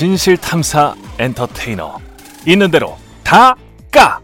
진실 0.00 0.38
탐사 0.38 0.94
엔터테이너 1.18 1.98
있는 2.46 2.70
대로 2.70 2.96
다 3.22 3.54
까 3.92 4.18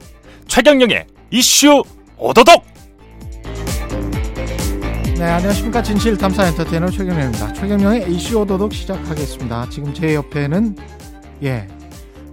최경영의 0.48 1.06
이슈 1.30 1.82
오도독 2.16 2.64
네, 5.18 5.24
안녕하십니까. 5.24 5.82
진실 5.82 6.16
탐사 6.16 6.46
엔터테이너 6.46 6.88
최경영입니다. 6.88 7.52
최경영의 7.52 8.10
이슈 8.10 8.40
오도독 8.40 8.72
시작하겠습니다. 8.72 9.68
지금 9.68 9.92
제 9.92 10.14
옆에는, 10.14 10.76
예, 11.42 11.68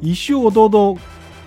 이슈 0.02 0.38
오도독 0.38 1.00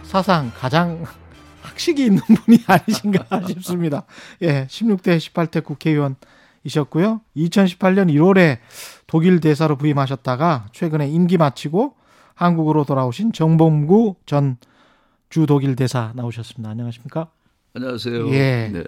사상 0.02 0.52
가장 0.54 1.02
학식이 1.62 2.04
있는 2.04 2.20
분이 2.20 2.58
아니신가 2.68 3.40
싶습니다. 3.48 4.04
예, 4.42 4.66
16대 4.66 5.16
18대 5.16 5.64
국회의원 5.64 6.16
이셨고요. 6.66 7.20
2018년 7.36 8.12
1월에 8.12 8.58
독일 9.06 9.40
대사로 9.40 9.76
부임하셨다가 9.76 10.66
최근에 10.72 11.08
임기 11.08 11.36
마치고 11.38 11.94
한국으로 12.34 12.84
돌아오신 12.84 13.32
정범구 13.32 14.16
전 14.26 14.58
주 15.28 15.44
독일 15.44 15.74
대사 15.74 16.12
나오셨습니다. 16.14 16.70
안녕하십니까? 16.70 17.28
안녕하세요. 17.74 18.28
예. 18.32 18.70
네. 18.72 18.84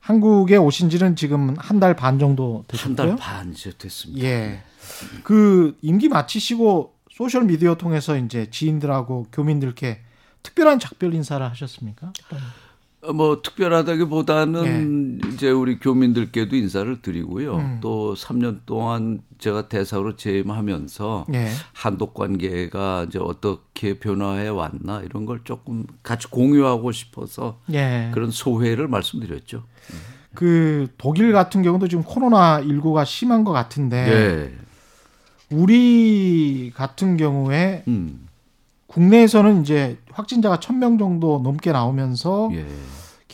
한국에 0.00 0.56
오신 0.56 0.90
지는 0.90 1.14
지금 1.14 1.54
한 1.58 1.78
달 1.78 1.94
반 1.94 2.18
정도 2.18 2.64
되셨고요. 2.66 2.96
한 2.98 3.06
달 3.10 3.16
반 3.16 3.52
이제 3.52 3.70
됐습니다. 3.78 4.26
예. 4.26 4.62
그 5.22 5.76
임기 5.80 6.08
마치시고 6.08 6.92
소셜 7.08 7.44
미디어 7.44 7.76
통해서 7.76 8.16
이제 8.16 8.50
지인들하고 8.50 9.28
교민들께 9.32 10.00
특별한 10.42 10.80
작별 10.80 11.14
인사를 11.14 11.48
하셨습니까? 11.50 12.12
어, 13.04 13.12
뭐 13.12 13.42
특별하다기보다는 13.42 15.18
네. 15.18 15.28
이제 15.32 15.50
우리 15.50 15.78
교민들께도 15.78 16.56
인사를 16.56 17.02
드리고요. 17.02 17.56
음. 17.56 17.78
또 17.80 18.14
3년 18.14 18.60
동안 18.66 19.20
제가 19.38 19.68
대사로 19.68 20.16
재임하면서 20.16 21.26
네. 21.28 21.50
한독 21.72 22.14
관계가 22.14 23.06
이제 23.08 23.18
어떻게 23.20 23.98
변화해 23.98 24.48
왔나 24.48 25.02
이런 25.02 25.26
걸 25.26 25.40
조금 25.44 25.84
같이 26.02 26.28
공유하고 26.28 26.92
싶어서 26.92 27.60
네. 27.66 28.10
그런 28.14 28.30
소회를 28.30 28.88
말씀드렸죠. 28.88 29.64
그 30.34 30.88
독일 30.98 31.32
같은 31.32 31.62
경우도 31.62 31.88
지금 31.88 32.02
코로나 32.02 32.60
19가 32.60 33.04
심한 33.04 33.44
것 33.44 33.52
같은데 33.52 34.04
네. 34.04 34.58
우리 35.50 36.72
같은 36.74 37.16
경우에 37.16 37.84
음. 37.86 38.26
국내에서는 38.86 39.62
이제 39.62 39.98
확진자가 40.12 40.58
1000명 40.58 40.98
정도 40.98 41.40
넘게 41.42 41.72
나오면서 41.72 42.50
예. 42.52 42.64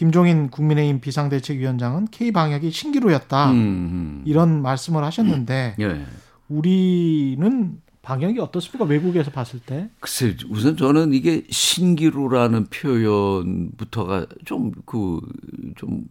김종인 0.01 0.49
국민의힘 0.49 1.03
비상대책위원장은 1.03 2.07
K 2.11 2.33
방역이 2.33 2.71
신기루였다. 2.71 3.51
음, 3.51 3.57
음. 3.59 4.23
이런 4.25 4.63
말씀을 4.63 5.05
하셨는데 5.05 5.77
예. 5.79 6.07
우리는 6.49 7.83
방역이 8.01 8.41
어떻습니까? 8.41 8.87
외국에서 8.87 9.31
봤을 9.31 9.61
때? 9.61 9.91
글쎄, 10.01 10.35
우선 10.49 10.79
저는 10.79 11.13
이게 11.13 11.45
신기루라는 11.51 12.69
표현부터가 12.71 14.25
좀 14.47 14.73
그, 14.87 15.21
좀 15.77 16.07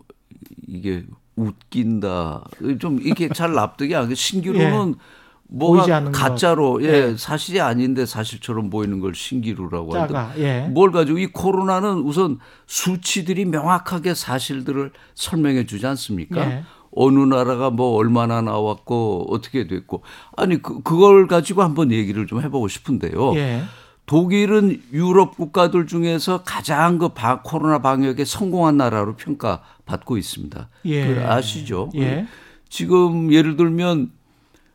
이게 0.67 1.03
웃긴다. 1.35 2.47
좀 2.77 2.99
이게 3.01 3.27
잘 3.29 3.53
납득이 3.53 3.95
안 3.95 4.07
돼. 4.07 4.13
신기루는 4.13 4.89
예. 4.89 5.18
뭐가 5.51 6.11
가짜로 6.11 6.81
예, 6.83 6.87
예, 6.87 7.15
사실이 7.17 7.59
아닌데 7.59 8.05
사실처럼 8.05 8.69
보이는 8.69 8.99
걸 8.99 9.15
신기루라고 9.15 9.95
하다. 9.95 10.33
예. 10.37 10.67
뭘 10.69 10.91
가지고 10.91 11.17
이 11.17 11.27
코로나는 11.27 11.97
우선 11.99 12.39
수치들이 12.67 13.45
명확하게 13.45 14.13
사실들을 14.13 14.91
설명해 15.15 15.65
주지 15.65 15.87
않습니까? 15.87 16.51
예. 16.51 16.63
어느 16.91 17.19
나라가 17.19 17.69
뭐 17.71 17.95
얼마나 17.95 18.41
나왔고 18.41 19.27
어떻게 19.29 19.67
됐고 19.67 20.03
아니 20.37 20.61
그 20.61 20.81
그걸 20.81 21.27
가지고 21.27 21.63
한번 21.63 21.91
얘기를 21.91 22.27
좀 22.27 22.41
해보고 22.41 22.67
싶은데요. 22.67 23.35
예. 23.35 23.63
독일은 24.05 24.81
유럽 24.91 25.35
국가들 25.35 25.85
중에서 25.85 26.43
가장 26.43 26.97
그 26.97 27.09
바, 27.09 27.41
코로나 27.43 27.79
방역에 27.79 28.25
성공한 28.25 28.77
나라로 28.77 29.15
평가받고 29.15 30.17
있습니다. 30.17 30.69
예. 30.85 31.07
그 31.07 31.25
아시죠? 31.27 31.89
예. 31.95 32.27
지금 32.69 33.31
예를 33.31 33.55
들면 33.55 34.11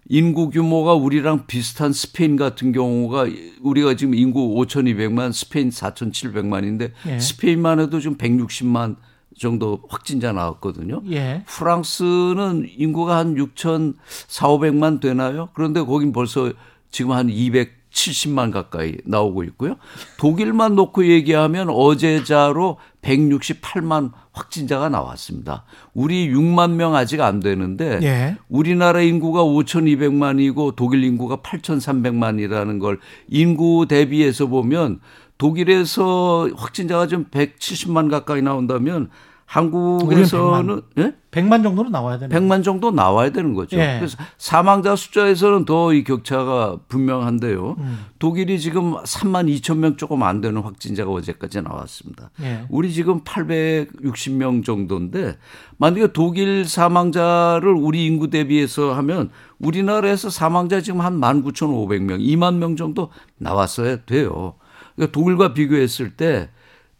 인구 0.08 0.50
규모가 0.50 0.94
우리랑 0.94 1.46
비슷한 1.46 1.92
스페인 1.92 2.36
같은 2.36 2.72
경우가 2.72 3.26
우리가 3.62 3.94
지금 3.94 4.14
인구 4.14 4.54
5,200만, 4.56 5.32
스페인 5.32 5.70
4,700만인데 5.70 6.92
예. 7.06 7.18
스페인만 7.18 7.80
해도 7.80 8.00
지금 8.00 8.16
160만 8.16 8.96
정도 9.38 9.80
확진자 9.88 10.32
나왔거든요. 10.32 11.02
예. 11.10 11.42
프랑스는 11.46 12.68
인구가 12.76 13.16
한 13.16 13.34
6,400만 13.34 15.00
되나요? 15.00 15.48
그런데 15.54 15.80
거긴 15.80 16.12
벌써 16.12 16.52
지금 16.90 17.12
한 17.12 17.28
200. 17.28 17.84
70만 17.94 18.52
가까이 18.52 18.96
나오고 19.04 19.44
있고요. 19.44 19.76
독일만 20.18 20.74
놓고 20.74 21.06
얘기하면 21.06 21.70
어제자로 21.70 22.78
168만 23.04 24.12
확진자가 24.32 24.88
나왔습니다. 24.88 25.64
우리 25.92 26.32
6만 26.32 26.72
명 26.72 26.96
아직 26.96 27.20
안 27.20 27.40
되는데 27.40 28.00
예. 28.02 28.36
우리나라 28.48 29.00
인구가 29.00 29.42
5,200만이고 29.42 30.74
독일 30.74 31.04
인구가 31.04 31.36
8,300만이라는 31.36 32.80
걸 32.80 32.98
인구 33.28 33.86
대비해서 33.88 34.46
보면 34.46 35.00
독일에서 35.38 36.48
확진자가 36.56 37.06
좀 37.06 37.24
170만 37.26 38.10
가까이 38.10 38.42
나온다면 38.42 39.10
한국에서는 39.46 40.76
100만. 40.76 40.82
예? 40.98 41.14
100만 41.30 41.62
정도는 41.62 41.90
나와야 41.90 42.18
되는 42.18 42.34
100만 42.36 42.62
정도 42.64 42.90
나와야 42.90 43.30
되는 43.30 43.54
거죠. 43.54 43.76
예. 43.76 43.96
그래서 43.98 44.16
사망자 44.38 44.94
숫자에서는 44.96 45.64
더 45.64 45.92
이 45.92 46.02
격차가 46.04 46.78
분명한데요. 46.88 47.76
음. 47.78 48.06
독일이 48.18 48.58
지금 48.60 48.94
3만 48.94 49.52
2천 49.60 49.78
명 49.78 49.96
조금 49.96 50.22
안 50.22 50.40
되는 50.40 50.60
확진자가 50.62 51.10
어제까지 51.10 51.62
나왔습니다. 51.62 52.30
예. 52.42 52.64
우리 52.70 52.92
지금 52.92 53.20
860명 53.22 54.64
정도인데 54.64 55.36
만약에 55.76 56.12
독일 56.12 56.64
사망자를 56.66 57.68
우리 57.72 58.06
인구 58.06 58.30
대비해서 58.30 58.92
하면 58.94 59.30
우리나라에서 59.58 60.30
사망자 60.30 60.80
지금 60.80 61.00
한 61.00 61.20
19,500명, 61.20 62.20
2만 62.20 62.56
명 62.56 62.76
정도 62.76 63.10
나왔어야 63.38 64.04
돼요. 64.04 64.54
그러니까 64.94 65.12
독일과 65.12 65.54
비교했을 65.54 66.10
때 66.10 66.48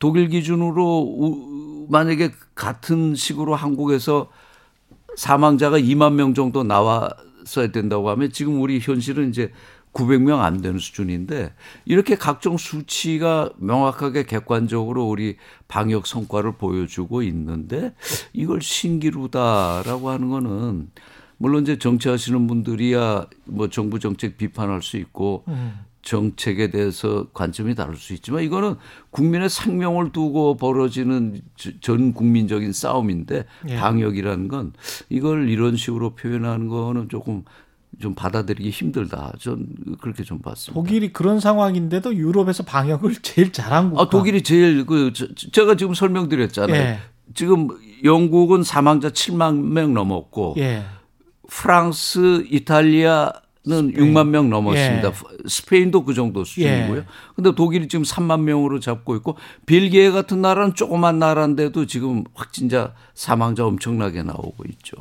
독일 0.04 0.28
기준으로 0.28 1.86
만약에 1.88 2.30
같은 2.54 3.14
식으로 3.14 3.54
한국에서 3.54 4.30
사망자가 5.16 5.78
2만 5.78 6.12
명 6.12 6.34
정도 6.34 6.62
나왔어야 6.62 7.68
된다고 7.72 8.10
하면 8.10 8.30
지금 8.30 8.60
우리 8.60 8.80
현실은 8.80 9.30
이제 9.30 9.50
900명 9.94 10.40
안 10.40 10.60
되는 10.60 10.78
수준인데 10.78 11.54
이렇게 11.86 12.16
각종 12.16 12.58
수치가 12.58 13.48
명확하게 13.56 14.24
객관적으로 14.24 15.08
우리 15.08 15.38
방역 15.68 16.06
성과를 16.06 16.58
보여주고 16.58 17.22
있는데 17.22 17.94
이걸 18.34 18.60
신기루다라고 18.60 20.10
하는 20.10 20.28
거는 20.28 20.90
물론 21.38 21.62
이제 21.62 21.78
정치하시는 21.78 22.46
분들이야 22.46 23.26
뭐 23.46 23.70
정부 23.70 23.98
정책 23.98 24.36
비판할 24.36 24.82
수 24.82 24.98
있고 24.98 25.44
음. 25.48 25.78
정책에 26.04 26.70
대해서 26.70 27.26
관점이 27.32 27.74
다를 27.74 27.96
수 27.96 28.12
있지만 28.12 28.42
이거는 28.42 28.76
국민의 29.10 29.48
생명을 29.48 30.12
두고 30.12 30.56
벌어지는 30.56 31.40
전 31.80 32.12
국민적인 32.12 32.72
싸움인데 32.72 33.46
예. 33.70 33.76
방역이라는 33.76 34.48
건 34.48 34.72
이걸 35.08 35.48
이런 35.48 35.76
식으로 35.76 36.14
표현하는 36.14 36.68
거는 36.68 37.08
조금 37.08 37.44
좀 38.00 38.14
받아들이기 38.14 38.70
힘들다. 38.70 39.32
전 39.38 39.66
그렇게 40.00 40.24
좀 40.24 40.40
봤습니다. 40.40 40.74
독일이 40.74 41.12
그런 41.12 41.40
상황인데도 41.40 42.14
유럽에서 42.14 42.64
방역을 42.64 43.14
제일 43.22 43.52
잘한 43.52 43.90
국가. 43.90 44.02
아, 44.02 44.08
독일이 44.10 44.42
제일 44.42 44.84
그 44.84 45.12
제가 45.52 45.76
지금 45.76 45.94
설명드렸잖아요. 45.94 46.76
예. 46.76 46.98
지금 47.32 47.68
영국은 48.04 48.62
사망자 48.62 49.08
7만 49.08 49.72
명 49.72 49.94
넘었고 49.94 50.56
예. 50.58 50.82
프랑스, 51.48 52.44
이탈리아 52.50 53.32
는 53.66 53.88
스페인. 53.88 54.12
6만 54.12 54.28
명 54.28 54.50
넘었습니다. 54.50 55.08
예. 55.08 55.12
스페인도 55.46 56.04
그 56.04 56.12
정도 56.12 56.44
수준이고요. 56.44 56.98
예. 56.98 57.04
근데 57.34 57.54
독일이 57.54 57.88
지금 57.88 58.04
3만 58.04 58.40
명으로 58.40 58.78
잡고 58.78 59.16
있고 59.16 59.36
벨기에 59.64 60.10
같은 60.10 60.42
나라는 60.42 60.74
조그만 60.74 61.18
나라인데도 61.18 61.86
지금 61.86 62.24
확진자 62.34 62.92
사망자 63.14 63.64
엄청나게 63.64 64.22
나오고 64.22 64.64
있죠. 64.72 64.96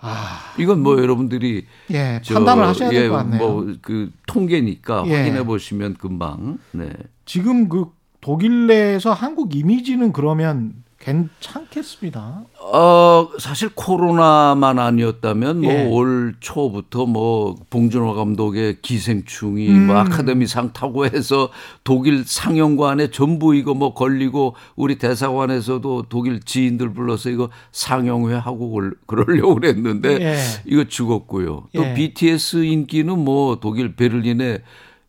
아, 0.00 0.54
이건 0.58 0.82
뭐 0.82 0.98
여러분들이 0.98 1.64
예, 1.90 2.20
저, 2.22 2.34
판단을 2.34 2.66
하셔야 2.66 2.90
될것 2.90 3.04
예, 3.04 3.08
같네요. 3.08 3.38
뭐그 3.38 4.10
통계니까 4.26 5.04
예. 5.06 5.16
확인해 5.16 5.44
보시면 5.44 5.94
금방. 5.94 6.58
네. 6.72 6.92
지금 7.24 7.68
그 7.68 7.86
독일 8.20 8.66
내에서 8.66 9.12
한국 9.12 9.56
이미지는 9.56 10.12
그러면 10.12 10.74
괜찮겠습니다. 10.98 12.42
어, 12.60 13.28
사실 13.38 13.70
코로나만 13.74 14.78
아니었다면 14.78 15.64
예. 15.64 15.84
뭐올 15.84 16.34
초부터 16.40 17.06
뭐 17.06 17.54
봉준호 17.70 18.14
감독의 18.14 18.78
기생충이 18.82 19.68
음. 19.70 19.86
뭐 19.86 19.96
아카데미상 19.96 20.72
타고 20.72 21.06
해서 21.06 21.50
독일 21.84 22.24
상영관에 22.26 23.10
전부 23.10 23.54
이거 23.54 23.74
뭐 23.74 23.94
걸리고 23.94 24.54
우리 24.76 24.98
대사관에서도 24.98 26.06
독일 26.08 26.40
지인들 26.40 26.92
불러서 26.92 27.30
이거 27.30 27.48
상영회 27.72 28.34
하고 28.34 28.72
걸- 28.72 28.94
그러려고 29.06 29.54
그랬는데 29.54 30.18
예. 30.20 30.36
이거 30.66 30.84
죽었고요. 30.84 31.68
또 31.74 31.84
예. 31.84 31.94
BTS 31.94 32.64
인기는 32.64 33.18
뭐 33.18 33.58
독일 33.60 33.94
베를린에 33.94 34.58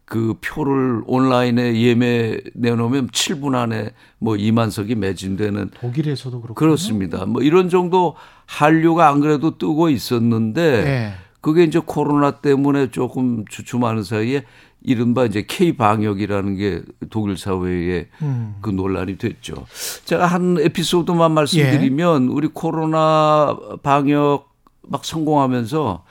그 0.10 0.34
표를 0.42 1.04
온라인에 1.06 1.80
예매 1.82 2.40
내놓으면 2.56 3.10
7분 3.10 3.54
안에 3.54 3.92
뭐 4.18 4.34
2만 4.34 4.72
석이 4.72 4.96
매진되는 4.96 5.70
독일에서도 5.76 6.42
그렇고 6.42 6.56
그렇습니다. 6.56 7.28
뭐 7.28 7.44
이런 7.44 7.70
정도 7.70 8.16
한류가 8.48 9.08
안 9.08 9.20
그래도 9.20 9.60
뜨고 9.60 9.90
있었는데 9.90 10.62
예. 10.62 11.14
그게 11.42 11.64
이제 11.64 11.80
코로나 11.86 12.32
때문에 12.32 12.90
조금 12.90 13.46
주춤하는 13.48 14.04
사이에 14.04 14.46
이른바 14.82 15.26
이제 15.26 15.46
K 15.48 15.78
방역이라는 15.78 16.56
게 16.58 16.82
독일 17.12 17.38
사회에 17.38 18.08
음. 18.24 18.56
그 18.62 18.72
논란이 18.72 19.20
됐죠. 19.20 19.68
제가 20.06 20.26
한 20.26 20.58
에피소드만 20.60 21.34
말씀드리면 21.34 22.30
우리 22.30 22.48
코로나 22.48 23.56
방역 23.84 24.50
막 24.82 25.06
성공하면서 25.06 26.04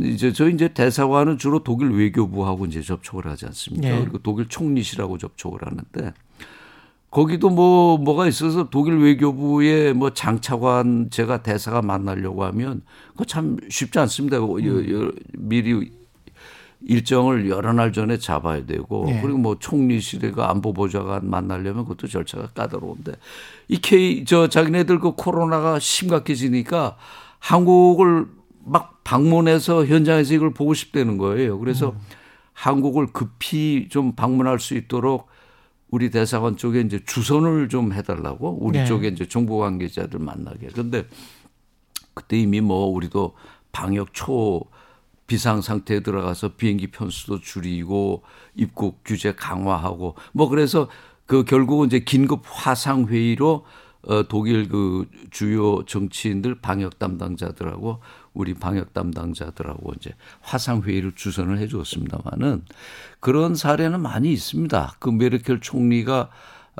이제 0.00 0.32
저희 0.32 0.52
이제 0.54 0.68
대사관은 0.68 1.38
주로 1.38 1.62
독일 1.62 1.90
외교부하고 1.90 2.66
이제 2.66 2.82
접촉을 2.82 3.26
하지 3.26 3.46
않습니까? 3.46 3.88
예. 3.88 4.00
그리고 4.00 4.18
독일 4.18 4.48
총리실하고 4.48 5.18
접촉을 5.18 5.60
하는데 5.62 6.12
거기도 7.10 7.48
뭐 7.48 7.96
뭐가 7.96 8.26
있어서 8.26 8.68
독일 8.70 8.96
외교부에 8.98 9.92
뭐 9.92 10.10
장차관 10.10 11.10
제가 11.10 11.42
대사가 11.44 11.80
만나려고 11.80 12.42
하면 12.44 12.82
그거 13.12 13.24
참 13.24 13.56
쉽지 13.70 13.98
않습니다. 14.00 14.38
여- 14.38 14.42
여- 14.42 15.12
미리 15.38 15.92
일정을 16.86 17.48
여러 17.48 17.72
날 17.72 17.92
전에 17.92 18.18
잡아야 18.18 18.66
되고 18.66 19.06
예. 19.08 19.20
그리고 19.22 19.38
뭐 19.38 19.56
총리실에가 19.58 20.50
안보보좌관 20.50 21.30
만나려면 21.30 21.84
그것도 21.84 22.08
절차가 22.08 22.48
까다로운데 22.48 23.12
이 23.68 23.78
K 23.78 24.24
저 24.26 24.48
자기네들 24.48 24.98
그 24.98 25.12
코로나가 25.12 25.78
심각해지니까 25.78 26.96
한국을 27.38 28.26
막 28.64 29.02
방문해서 29.04 29.86
현장에서 29.86 30.34
이걸 30.34 30.54
보고 30.54 30.74
싶다는 30.74 31.18
거예요. 31.18 31.58
그래서 31.58 31.94
한국을 32.52 33.08
급히 33.08 33.88
좀 33.90 34.14
방문할 34.14 34.58
수 34.58 34.74
있도록 34.74 35.28
우리 35.90 36.10
대사관 36.10 36.56
쪽에 36.56 36.80
이제 36.80 37.00
주선을 37.04 37.68
좀 37.68 37.92
해달라고 37.92 38.58
우리 38.60 38.78
네. 38.78 38.84
쪽에 38.84 39.08
이제 39.08 39.26
정보 39.26 39.58
관계자들 39.58 40.18
만나게. 40.18 40.68
그런데 40.72 41.06
그때 42.14 42.38
이미 42.38 42.60
뭐 42.60 42.86
우리도 42.86 43.34
방역 43.70 44.14
초 44.14 44.64
비상 45.26 45.62
상태에 45.62 46.00
들어가서 46.00 46.54
비행기 46.56 46.88
편수도 46.88 47.40
줄이고 47.40 48.22
입국 48.54 49.00
규제 49.04 49.34
강화하고 49.34 50.16
뭐 50.32 50.48
그래서 50.48 50.88
그 51.26 51.44
결국은 51.44 51.86
이제 51.86 52.00
긴급 52.00 52.42
화상 52.44 53.06
회의로 53.06 53.64
어 54.02 54.22
독일 54.28 54.68
그 54.68 55.08
주요 55.30 55.84
정치인들 55.84 56.56
방역 56.56 56.98
담당자들하고 56.98 58.00
우리 58.34 58.52
방역 58.52 58.92
담당자들하고 58.92 59.92
이제 59.96 60.10
화상 60.40 60.82
회의를 60.82 61.12
주선을 61.14 61.58
해 61.58 61.68
주었습니다만은 61.68 62.64
그런 63.20 63.54
사례는 63.54 64.00
많이 64.00 64.32
있습니다. 64.32 64.96
그 64.98 65.08
메르켈 65.08 65.60
총리가 65.60 66.30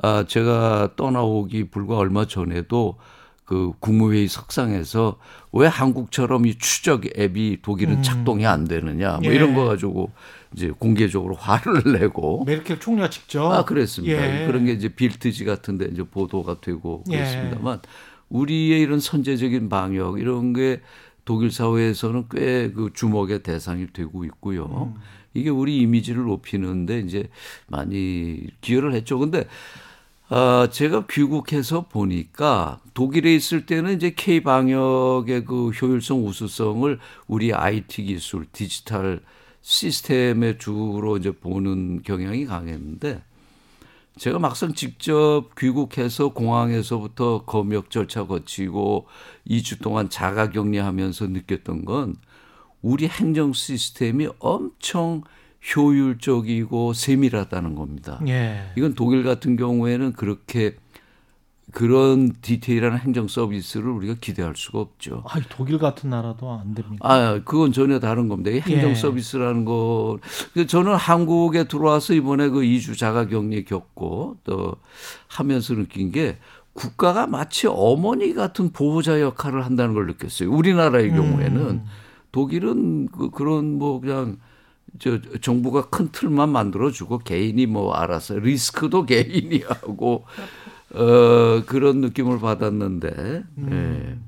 아 0.02 0.24
제가 0.26 0.90
떠나오기 0.96 1.70
불과 1.70 1.96
얼마 1.96 2.26
전에도 2.26 2.98
그 3.44 3.72
국무회의 3.78 4.26
석상에서 4.26 5.18
왜 5.52 5.66
한국처럼 5.66 6.46
이 6.46 6.56
추적 6.58 7.04
앱이 7.16 7.58
독일은 7.62 8.02
작동이 8.02 8.46
안 8.46 8.64
되느냐 8.64 9.18
뭐 9.22 9.30
예. 9.30 9.36
이런 9.36 9.54
거 9.54 9.66
가지고 9.66 10.10
이제 10.54 10.70
공개적으로 10.70 11.34
화를 11.34 11.82
내고 12.00 12.44
메르켈 12.44 12.80
총리가 12.80 13.10
직접 13.10 13.52
아 13.52 13.64
그랬습니다. 13.64 14.42
예. 14.42 14.46
그런 14.46 14.64
게 14.64 14.72
이제 14.72 14.88
빌트지 14.88 15.44
같은데 15.44 15.88
이제 15.92 16.02
보도가 16.02 16.60
되고 16.60 17.04
예. 17.10 17.18
그랬습니다만 17.18 17.80
우리의 18.30 18.80
이런 18.80 18.98
선제적인 18.98 19.68
방역 19.68 20.18
이런 20.18 20.52
게 20.54 20.80
독일 21.24 21.50
사회에서는 21.50 22.26
꽤 22.30 22.72
그 22.74 22.90
주목의 22.92 23.42
대상이 23.42 23.86
되고 23.92 24.24
있고요. 24.24 24.92
음. 24.94 25.00
이게 25.34 25.50
우리 25.50 25.78
이미지를 25.78 26.24
높이는데 26.24 27.00
이제 27.00 27.28
많이 27.66 28.46
기여를 28.60 28.94
했죠. 28.94 29.18
근데 29.18 29.46
아, 30.28 30.68
제가 30.70 31.06
귀국해서 31.06 31.82
보니까 31.88 32.80
독일에 32.94 33.34
있을 33.34 33.66
때는 33.66 33.96
이제 33.96 34.14
K 34.16 34.42
방역의 34.42 35.44
그 35.44 35.70
효율성 35.70 36.26
우수성을 36.26 36.98
우리 37.26 37.52
IT 37.52 38.04
기술, 38.04 38.46
디지털 38.52 39.20
시스템에 39.60 40.58
주로 40.58 41.16
이제 41.16 41.30
보는 41.30 42.02
경향이 42.02 42.46
강했는데 42.46 43.22
제가 44.16 44.38
막상 44.38 44.74
직접 44.74 45.50
귀국해서 45.58 46.32
공항에서부터 46.32 47.44
검역 47.44 47.90
절차 47.90 48.26
거치고 48.26 49.06
2주 49.48 49.82
동안 49.82 50.08
자가 50.08 50.50
격리하면서 50.50 51.26
느꼈던 51.28 51.84
건 51.84 52.16
우리 52.80 53.08
행정 53.08 53.52
시스템이 53.52 54.28
엄청 54.38 55.22
효율적이고 55.74 56.92
세밀하다는 56.92 57.74
겁니다. 57.74 58.20
예. 58.28 58.70
이건 58.76 58.94
독일 58.94 59.24
같은 59.24 59.56
경우에는 59.56 60.12
그렇게 60.12 60.76
그런 61.74 62.32
디테일한 62.40 62.98
행정 62.98 63.26
서비스를 63.26 63.88
우리가 63.90 64.14
기대할 64.20 64.54
수가 64.54 64.78
없죠. 64.78 65.24
아, 65.26 65.40
독일 65.48 65.78
같은 65.78 66.08
나라도 66.08 66.52
안 66.52 66.72
됩니까? 66.72 66.98
아, 67.12 67.40
그건 67.44 67.72
전혀 67.72 67.98
다른 67.98 68.28
겁니다. 68.28 68.50
이 68.50 68.60
행정 68.60 68.90
예. 68.90 68.94
서비스라는 68.94 69.64
거. 69.64 70.20
저는 70.68 70.94
한국에 70.94 71.64
들어와서 71.64 72.14
이번에 72.14 72.48
그 72.48 72.60
2주 72.60 72.96
자가 72.96 73.26
격리 73.26 73.64
겪고 73.64 74.36
또 74.44 74.76
하면서 75.26 75.74
느낀 75.74 76.12
게 76.12 76.38
국가가 76.74 77.26
마치 77.26 77.66
어머니 77.66 78.34
같은 78.34 78.70
보호자 78.70 79.20
역할을 79.20 79.64
한다는 79.64 79.94
걸 79.94 80.06
느꼈어요. 80.06 80.52
우리나라의 80.52 81.10
경우에는 81.10 81.82
독일은 82.30 83.08
그, 83.08 83.30
그런 83.30 83.78
뭐 83.78 84.00
그냥 84.00 84.38
저 85.00 85.20
정부가 85.40 85.88
큰 85.88 86.10
틀만 86.12 86.50
만들어주고 86.50 87.18
개인이 87.18 87.66
뭐 87.66 87.94
알아서 87.94 88.38
리스크도 88.38 89.06
개인이 89.06 89.60
하고 89.66 90.24
어 90.94 91.62
그런 91.66 92.00
느낌을 92.00 92.40
받았는데 92.40 93.42
예. 93.70 94.18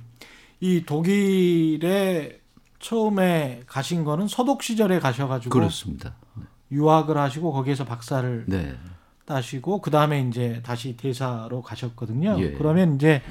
이 0.60 0.84
독일에 0.84 2.40
처음에 2.78 3.62
가신 3.66 4.04
거는 4.04 4.28
서독 4.28 4.62
시절에 4.62 4.98
가셔가지고 4.98 5.50
그렇습니다. 5.50 6.14
유학을 6.70 7.16
하시고 7.16 7.52
거기에서 7.52 7.84
박사를 7.84 8.44
네. 8.46 8.74
따시고 9.24 9.80
그 9.80 9.90
다음에 9.90 10.20
이제 10.28 10.60
다시 10.64 10.96
대사로 10.96 11.62
가셨거든요. 11.62 12.36
예. 12.40 12.52
그러면 12.52 12.96
이제 12.96 13.22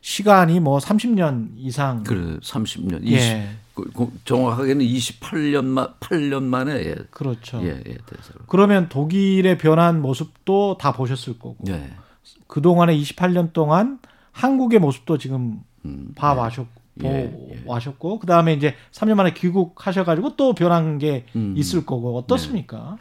시간이 0.00 0.60
뭐 0.60 0.78
30년 0.78 1.50
이상 1.56 2.02
그래 2.02 2.36
30년 2.38 3.02
20 3.02 3.12
예. 3.12 3.48
그, 3.74 3.90
그 3.92 4.12
정확하게는 4.24 4.84
28년 4.84 5.64
만 5.64 5.88
8년 5.98 6.42
만에 6.44 6.72
예. 6.72 6.94
그렇죠. 7.10 7.60
예, 7.62 7.70
예, 7.70 7.82
대사로. 7.82 8.44
그러면 8.46 8.88
독일의 8.88 9.58
변한 9.58 10.00
모습도 10.00 10.78
다 10.78 10.92
보셨을 10.92 11.38
거고 11.38 11.56
네. 11.60 11.90
그 12.54 12.62
동안에 12.62 12.96
28년 12.96 13.52
동안 13.52 13.98
한국의 14.30 14.78
모습도 14.78 15.18
지금 15.18 15.64
음, 15.84 16.12
봐 16.14 16.34
네. 16.34 16.40
와셨 16.40 16.66
보 17.00 17.08
예, 17.08 17.50
예. 17.50 17.62
와셨고 17.66 18.20
그 18.20 18.28
다음에 18.28 18.52
이제 18.52 18.76
3년 18.92 19.14
만에 19.16 19.34
귀국하셔 19.34 20.04
가지고 20.04 20.36
또 20.36 20.54
변한 20.54 20.98
게 20.98 21.26
음. 21.34 21.54
있을 21.56 21.84
거고 21.84 22.16
어떻습니까? 22.16 22.96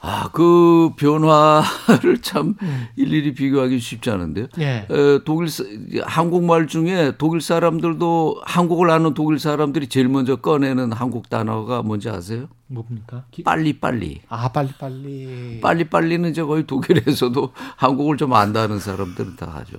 아, 0.00 0.28
그 0.32 0.90
변화를 0.96 2.22
참 2.22 2.54
음. 2.62 2.86
일일이 2.94 3.34
비교하기 3.34 3.80
쉽지 3.80 4.10
않은데요. 4.10 4.46
예. 4.60 4.86
에, 4.88 5.18
독일 5.24 5.48
사- 5.50 5.64
한국말 6.04 6.68
중에 6.68 7.14
독일 7.18 7.40
사람들도 7.40 8.42
한국을 8.44 8.90
아는 8.90 9.14
독일 9.14 9.38
사람들이 9.40 9.88
제일 9.88 10.08
먼저 10.08 10.36
꺼내는 10.36 10.92
한국 10.92 11.28
단어가 11.28 11.82
뭔지 11.82 12.08
아세요? 12.08 12.46
뭡니까? 12.68 13.24
기- 13.32 13.42
빨리 13.42 13.72
빨리. 13.80 14.20
아 14.28 14.52
빨리 14.52 14.68
빨리. 14.78 15.58
빨리 15.60 15.84
빨리는 15.84 16.30
이제 16.30 16.42
거의 16.44 16.64
독일에서도 16.66 17.52
한국을 17.76 18.16
좀 18.16 18.34
안다는 18.34 18.78
사람들은 18.78 19.34
다 19.36 19.46
하죠. 19.52 19.76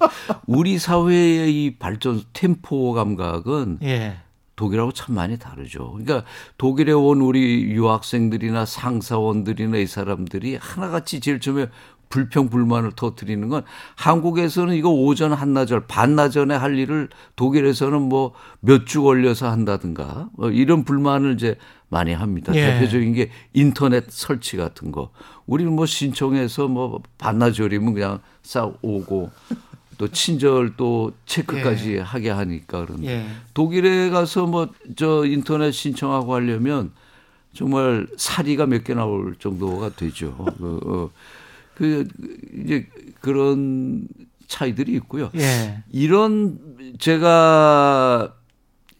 우리 0.47 0.77
사회의 0.79 1.53
이 1.65 1.75
발전 1.77 2.21
템포 2.33 2.91
감각은 2.93 3.79
예. 3.83 4.17
독일하고 4.59 4.91
참 4.91 5.15
많이 5.15 5.39
다르죠. 5.39 5.91
그러니까 5.93 6.27
독일에 6.57 6.91
온 6.91 7.21
우리 7.21 7.61
유학생들이나 7.71 8.65
상사원들이나 8.65 9.77
이 9.77 9.87
사람들이 9.87 10.57
하나같이 10.59 11.21
제일 11.21 11.39
처음에 11.39 11.67
불평 12.09 12.49
불만을 12.49 12.91
터뜨리는 12.95 13.47
건 13.47 13.63
한국에서는 13.95 14.75
이거 14.75 14.89
오전 14.89 15.31
한나절 15.31 15.85
반나절에 15.87 16.55
할 16.55 16.77
일을 16.77 17.07
독일에서는 17.37 18.01
뭐 18.01 18.33
몇 18.61 18.85
주 18.85 19.03
걸려서 19.03 19.49
한다든가 19.49 20.29
뭐 20.33 20.49
이런 20.51 20.83
불만을 20.83 21.35
이제 21.35 21.55
많이 21.87 22.11
합니다. 22.11 22.53
예. 22.53 22.65
대표적인 22.65 23.13
게 23.13 23.29
인터넷 23.53 24.05
설치 24.09 24.57
같은 24.57 24.91
거. 24.91 25.11
우리는 25.45 25.71
뭐 25.71 25.85
신청해서 25.85 26.67
뭐 26.67 27.01
반나절이면 27.17 27.93
그냥 27.93 28.19
싹 28.43 28.73
오고 28.81 29.31
또 29.99 30.07
친절 30.07 30.75
또 30.77 31.11
체크까지 31.25 31.95
예. 31.95 31.99
하게 31.99 32.29
하니까 32.29 32.85
그런데 32.85 33.07
예. 33.07 33.25
독일에 33.53 34.09
가서 34.09 34.47
뭐 34.47 34.69
저 34.95 35.25
인터넷 35.25 35.71
신청하고 35.71 36.33
하려면 36.33 36.91
정말 37.53 38.07
사리가 38.17 38.65
몇 38.65 38.83
개 38.85 38.93
나올 38.93 39.35
정도가 39.37 39.89
되죠. 39.95 40.35
그, 40.57 40.79
어, 40.85 41.09
그 41.75 42.07
이제 42.63 42.87
그런 43.19 44.07
차이들이 44.47 44.93
있고요. 44.93 45.29
예. 45.35 45.83
이런 45.91 46.57
제가 46.97 48.33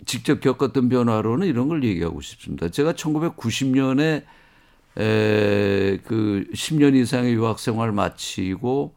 직접 0.06 0.42
겪었던 0.42 0.90
변화로는 0.90 1.48
이런 1.48 1.70
걸 1.70 1.84
얘기하고 1.84 2.20
싶습니다. 2.22 2.68
제가 2.70 2.94
1990년에 2.94 4.24
에, 4.98 5.98
그 6.06 6.46
10년 6.54 6.96
이상의 6.96 7.34
유학 7.36 7.60
생활 7.60 7.92
마치고 7.94 8.96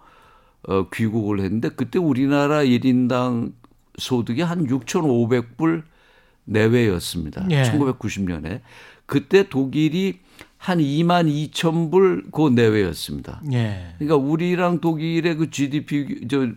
어, 0.68 0.88
귀국을 0.90 1.40
했는데 1.40 1.68
그때 1.70 1.98
우리나라 1.98 2.62
1인당 2.62 3.52
소득이 3.98 4.42
한 4.42 4.66
6,500불 4.66 5.82
내외였습니다. 6.44 7.46
예. 7.50 7.62
1990년에. 7.64 8.60
그때 9.06 9.48
독일이 9.48 10.20
한 10.56 10.78
2만 10.78 11.28
2천 11.52 11.90
불 11.90 12.24
그 12.30 12.48
내외였습니다. 12.48 13.42
예. 13.52 13.94
그러니까 13.98 14.16
우리랑 14.16 14.80
독일의 14.80 15.36
그 15.36 15.50
GDP 15.50 16.26
저 16.28 16.48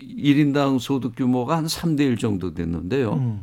1인당 0.00 0.78
소득 0.78 1.16
규모가 1.16 1.56
한 1.56 1.66
3대 1.66 2.00
1 2.00 2.16
정도 2.16 2.54
됐는데요. 2.54 3.14
음. 3.14 3.40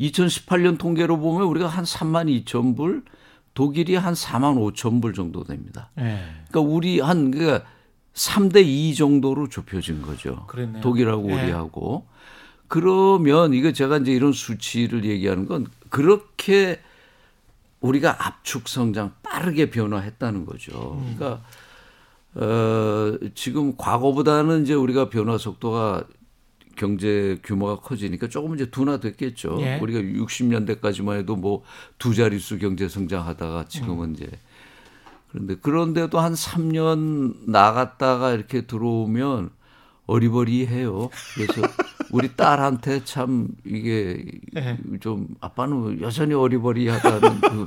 2018년 0.00 0.78
통계로 0.78 1.18
보면 1.18 1.46
우리가 1.46 1.68
한 1.68 1.84
3만 1.84 2.44
2천 2.44 2.76
불, 2.76 3.04
독일이 3.52 3.94
한 3.94 4.14
4만 4.14 4.56
5천 4.74 5.00
불 5.00 5.14
정도 5.14 5.44
됩니다. 5.44 5.90
예. 5.98 6.18
그러니까 6.50 6.60
우리 6.60 7.00
한 7.00 7.30
그러니까 7.30 7.64
3대 8.14 8.64
2 8.64 8.94
정도로 8.94 9.48
좁혀진 9.48 10.02
거죠. 10.02 10.46
그랬네요. 10.46 10.80
독일하고 10.82 11.30
예. 11.30 11.42
우리하고. 11.42 12.06
그러면 12.68 13.52
이거 13.54 13.72
제가 13.72 13.98
이제 13.98 14.12
이런 14.12 14.32
수치를 14.32 15.04
얘기하는 15.04 15.46
건 15.46 15.66
그렇게 15.90 16.80
우리가 17.80 18.26
압축 18.26 18.68
성장 18.68 19.12
빠르게 19.22 19.70
변화했다는 19.70 20.46
거죠. 20.46 20.98
음. 21.00 21.14
그러니까 21.18 21.42
어 22.36 23.18
지금 23.34 23.76
과거보다는 23.76 24.62
이제 24.62 24.74
우리가 24.74 25.08
변화 25.10 25.36
속도가 25.38 26.04
경제 26.76 27.38
규모가 27.44 27.76
커지니까 27.76 28.28
조금 28.28 28.54
이제 28.54 28.70
둔화됐겠죠. 28.70 29.58
예. 29.60 29.78
우리가 29.78 30.00
60년대까지만 30.00 31.18
해도 31.18 31.36
뭐 31.36 31.62
두 31.98 32.14
자릿수 32.14 32.58
경제 32.58 32.88
성장하다가 32.88 33.66
지금은 33.66 34.08
음. 34.10 34.14
이제 34.14 34.28
그런데 35.34 35.56
그런데도 35.56 36.20
한 36.20 36.34
3년 36.34 37.50
나갔다가 37.50 38.30
이렇게 38.30 38.66
들어오면 38.66 39.50
어리버리해요. 40.06 41.08
그래서 41.34 41.72
우리 42.12 42.36
딸한테 42.36 43.02
참 43.04 43.48
이게 43.66 44.24
예. 44.54 44.78
좀 45.00 45.26
아빠는 45.40 46.00
여전히 46.02 46.34
어리버리하다는 46.34 47.40
그 47.40 47.64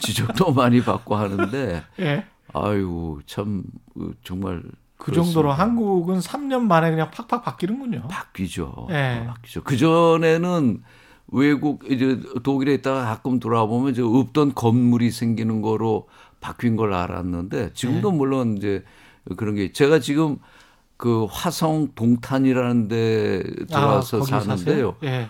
지적도 0.00 0.52
많이 0.52 0.82
받고 0.82 1.14
하는데 1.14 1.84
예. 2.00 2.26
아유 2.52 3.20
참그 3.26 4.16
정말 4.24 4.64
그 4.96 5.12
정도로 5.12 5.50
그렇습니다. 5.50 5.62
한국은 5.62 6.18
3년 6.18 6.62
만에 6.62 6.90
그냥 6.90 7.12
팍팍 7.12 7.44
바뀌는군요. 7.44 8.08
바뀌죠. 8.08 8.88
예. 8.90 9.24
바뀌죠. 9.28 9.62
그 9.62 9.76
전에는 9.76 10.82
외국 11.28 11.84
이제 11.88 12.20
독일에 12.42 12.74
있다가 12.74 13.04
가끔 13.04 13.38
돌아와 13.38 13.66
보면 13.66 13.92
이제 13.92 14.02
없던 14.02 14.54
건물이 14.54 15.12
생기는 15.12 15.62
거로 15.62 16.08
바뀐 16.40 16.76
걸 16.76 16.92
알았는데 16.94 17.72
지금도 17.74 18.10
네. 18.12 18.16
물론 18.16 18.56
이제 18.56 18.84
그런 19.36 19.54
게 19.54 19.72
제가 19.72 19.98
지금 20.00 20.38
그 20.96 21.26
화성 21.30 21.88
동탄이라는 21.94 22.88
데 22.88 23.42
들어와서 23.68 24.20
아, 24.20 24.40
사는데요. 24.40 24.96
예. 25.04 25.28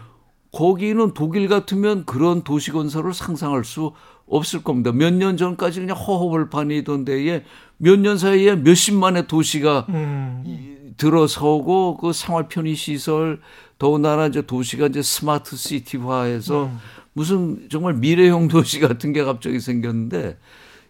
거기는 0.53 1.13
독일 1.13 1.47
같으면 1.49 2.05
그런 2.07 2.43
도시 2.43 2.71
건설을 2.73 3.13
상상할 3.13 3.65
수 3.65 3.93
없을 4.27 4.63
겁니다. 4.63 4.93
몇 4.93 5.13
년 5.13 5.37
전까지 5.37 5.81
그냥 5.81 5.97
허허벌판이던 5.97 7.05
데에 7.05 7.45
몇 7.77 7.99
년 7.99 8.17
사이에 8.19 8.57
몇십만의 8.57 9.27
도시가 9.27 9.87
음. 9.91 10.95
들어서고 10.97 11.97
그 11.99 12.13
생활 12.13 12.49
편의 12.49 12.75
시설 12.75 13.41
더군다나 13.79 14.27
이제 14.27 14.43
도시가 14.43 14.87
이제 14.87 15.03
스마트 15.03 15.55
시티화해서 15.57 16.65
음. 16.65 16.79
무슨 17.13 17.69
정말 17.71 17.95
미래형 17.95 18.49
도시 18.49 18.81
같은 18.81 19.13
게 19.13 19.23
갑자기 19.25 19.61
생겼는데 19.61 20.39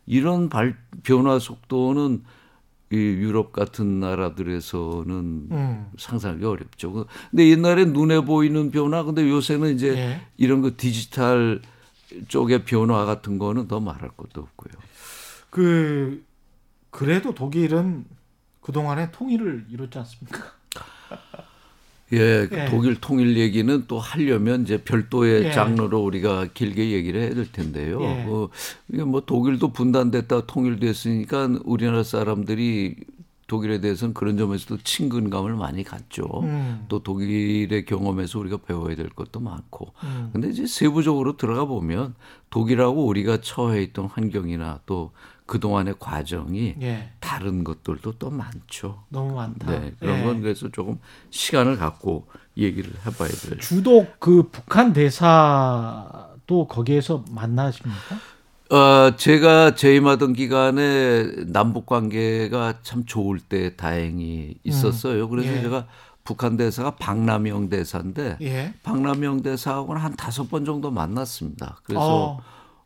이런 0.09 0.49
발 0.49 0.77
변화 1.03 1.39
속도는 1.39 2.25
이 2.91 2.97
유럽 2.97 3.53
같은 3.53 4.01
나라들에서는 4.01 5.49
음. 5.51 5.91
상상하기 5.99 6.45
어렵죠. 6.45 6.93
그, 6.93 7.07
근데 7.31 7.51
옛날에 7.51 7.85
눈에 7.85 8.21
보이는 8.21 8.71
변화, 8.71 9.03
근데 9.03 9.29
요새는 9.29 9.75
이제 9.75 9.89
예. 9.95 10.21
이런 10.39 10.63
거 10.63 10.71
디지털 10.75 11.61
쪽의 12.29 12.65
변화 12.65 13.05
같은 13.05 13.39
거는 13.39 13.69
더 13.69 13.81
말할 13.81 14.09
것도 14.17 14.41
없고요. 14.41 14.73
그 15.51 16.25
그래도 16.89 17.35
독일은 17.35 18.07
그 18.63 18.73
동안에 18.73 19.11
통일을 19.11 19.67
이뤘지 19.69 19.99
않습니까? 19.99 20.39
예, 22.13 22.49
예. 22.51 22.67
독일 22.71 22.97
통일 22.97 23.37
얘기는 23.37 23.85
또 23.87 23.99
하려면 23.99 24.63
이제 24.63 24.79
별도의 24.83 25.45
예. 25.45 25.53
장르로 25.53 26.03
우리가 26.03 26.47
길게 26.55 26.93
얘기를 26.93 27.21
해야 27.21 27.35
될 27.35 27.51
텐데요. 27.53 28.01
예. 28.03 28.25
어, 28.27 28.49
이게 28.93 29.05
뭐 29.05 29.21
독일도 29.21 29.73
분단됐다 29.73 30.47
통일됐으니까 30.47 31.61
우리나라 31.65 32.03
사람들이 32.03 32.97
독일에 33.49 33.81
대해서는 33.81 34.15
그런 34.15 34.37
점에서도 34.37 34.83
친근감을 34.85 35.57
많이 35.57 35.83
갖죠. 35.83 36.25
음. 36.43 36.85
또 36.89 37.03
독일의 37.03 37.87
경험에서 37.87 38.39
우리가 38.39 38.59
배워야 38.59 38.95
될 38.95 39.09
것도 39.09 39.41
많고. 39.41 39.93
음. 40.05 40.31
근데 40.33 40.51
이제 40.51 40.67
세부적으로 40.67 41.39
들어가 41.39 41.65
보면 41.65 42.15
독일하고 42.51 43.07
우리가 43.07 43.41
처해 43.41 43.83
있던 43.83 44.07
환경이나 44.07 44.81
또 44.85 45.13
그동안의 45.49 45.95
과정이 45.99 46.77
예. 46.83 47.11
다른 47.19 47.65
것들도 47.65 48.19
또 48.19 48.31
많죠. 48.31 49.03
너무 49.09 49.35
많다. 49.35 49.67
네. 49.67 49.95
그런 49.99 50.21
예. 50.21 50.25
건 50.25 50.43
그래서 50.43 50.69
조금 50.71 51.01
시간을 51.31 51.79
갖고 51.79 52.29
얘기를 52.57 52.93
해봐야 53.05 53.29
될. 53.29 53.59
주독 53.59 54.21
그 54.21 54.49
북한 54.53 54.93
대사도 54.93 56.69
거기에서 56.69 57.25
만나십니까? 57.31 58.17
어, 58.71 59.17
제가 59.17 59.75
재임하던 59.75 60.35
기간에 60.35 61.47
남북 61.47 61.87
관계가 61.87 62.81
참 62.83 63.07
좋을 63.07 63.41
때 63.41 63.75
다행히 63.75 64.57
있었어요. 64.63 65.31
그래서 65.31 65.51
예. 65.51 65.63
제가 65.63 65.87
북한 66.25 66.59
대사가 66.59 66.91
박남영 66.97 67.71
대사인데 67.71 68.37
예. 68.43 68.75
박남영 68.83 69.43
대사하고는 69.43 70.03
한 70.03 70.15
다섯 70.15 70.51
번 70.51 70.67
정도 70.67 70.91
만났습니다. 70.91 71.79
그래서 71.85 72.03
어, 72.03 72.41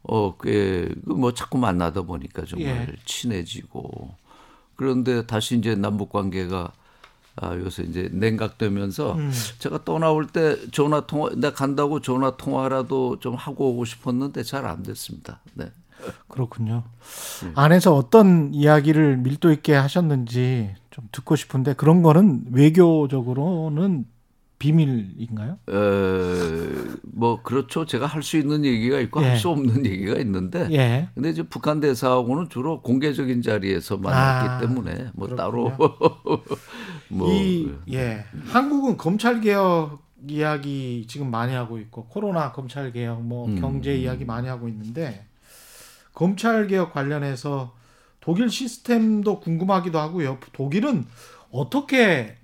어, 0.04 0.36
그뭐 0.36 1.32
자꾸 1.34 1.58
만나다 1.58 2.02
보니까 2.02 2.44
정말 2.44 2.88
예. 2.90 2.96
친해지고 3.04 4.14
그런데 4.76 5.26
다시 5.26 5.56
이제 5.56 5.74
남북 5.74 6.10
관계가 6.10 6.72
아, 7.36 7.54
요새 7.56 7.84
이제 7.84 8.10
냉각되면서 8.12 9.14
음. 9.14 9.32
제가 9.58 9.84
떠나올 9.84 10.26
때 10.26 10.56
전화 10.70 11.06
통화 11.06 11.30
내가 11.30 11.54
간다고 11.54 12.00
전화 12.00 12.36
통화라도 12.36 13.20
좀 13.20 13.34
하고 13.36 13.70
오고 13.70 13.84
싶었는데 13.86 14.42
잘 14.42 14.66
안 14.66 14.82
됐습니다. 14.82 15.40
네. 15.54 15.70
그렇군요. 16.28 16.82
네. 17.44 17.52
안에서 17.54 17.94
어떤 17.94 18.52
이야기를 18.52 19.18
밀도 19.18 19.52
있게 19.52 19.72
하셨는지 19.74 20.74
좀 20.90 21.08
듣고 21.12 21.36
싶은데 21.36 21.74
그런 21.74 22.02
거는 22.02 22.46
외교적으로는 22.50 24.04
비밀인가요? 24.62 25.58
에, 25.68 25.74
뭐 27.02 27.42
그렇죠. 27.42 27.84
제가 27.84 28.06
할 28.06 28.22
수 28.22 28.36
있는 28.36 28.64
얘기가 28.64 29.00
있고 29.00 29.20
예. 29.22 29.30
할수 29.30 29.48
없는 29.48 29.84
얘기가 29.84 30.14
있는데 30.20 30.68
예. 30.70 31.08
근데 31.14 31.30
이제 31.30 31.42
북한 31.42 31.80
대사하고는 31.80 32.48
주로 32.48 32.80
공개적인 32.82 33.42
자리에서 33.42 33.96
만났기 33.96 34.48
아, 34.48 34.58
때문에 34.60 35.10
뭐 35.14 35.28
따로 35.34 35.72
뭐 37.08 37.28
이 37.32 37.68
예. 37.92 38.24
한국은 38.46 38.96
검찰 38.96 39.40
개혁 39.40 40.00
이야기 40.28 41.04
지금 41.08 41.32
많이 41.32 41.52
하고 41.52 41.78
있고 41.78 42.04
코로나 42.06 42.52
검찰 42.52 42.92
개혁 42.92 43.22
뭐 43.22 43.46
음, 43.48 43.60
경제 43.60 43.92
음. 43.92 44.00
이야기 44.02 44.24
많이 44.24 44.46
하고 44.46 44.68
있는데 44.68 45.26
검찰 46.14 46.68
개혁 46.68 46.92
관련해서 46.92 47.74
독일 48.20 48.48
시스템도 48.48 49.40
궁금하기도 49.40 49.98
하고요. 49.98 50.38
독일은 50.52 51.06
어떻게 51.50 52.36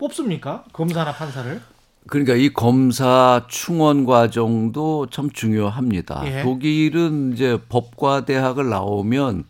뽑습니까? 0.00 0.64
검사나 0.72 1.12
판사를? 1.12 1.60
그러니까 2.08 2.34
이 2.34 2.52
검사 2.52 3.46
충원 3.48 4.06
과정도 4.06 5.06
참 5.10 5.30
중요합니다. 5.30 6.22
예. 6.26 6.42
독일은 6.42 7.34
이제 7.34 7.58
법과 7.68 8.24
대학을 8.24 8.68
나오면 8.70 9.44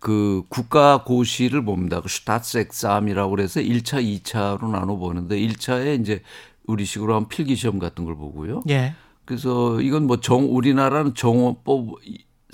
그 0.00 0.42
국가 0.48 1.02
고시를 1.04 1.64
봅니다. 1.64 2.00
그 2.02 2.08
슈타츠엑삼이라고 2.08 3.30
그래서 3.30 3.60
1차, 3.60 4.04
2차로 4.22 4.68
나눠 4.70 4.96
보는데 4.96 5.38
1차에 5.38 5.98
이제 6.00 6.20
우리식으로 6.66 7.14
하면 7.14 7.28
필기 7.28 7.54
시험 7.54 7.78
같은 7.78 8.04
걸 8.04 8.16
보고요. 8.16 8.64
예. 8.68 8.94
그래서 9.24 9.80
이건 9.80 10.06
뭐 10.06 10.18
정 10.20 10.54
우리나라는 10.54 11.14
정원 11.14 11.56
뽑 11.64 12.00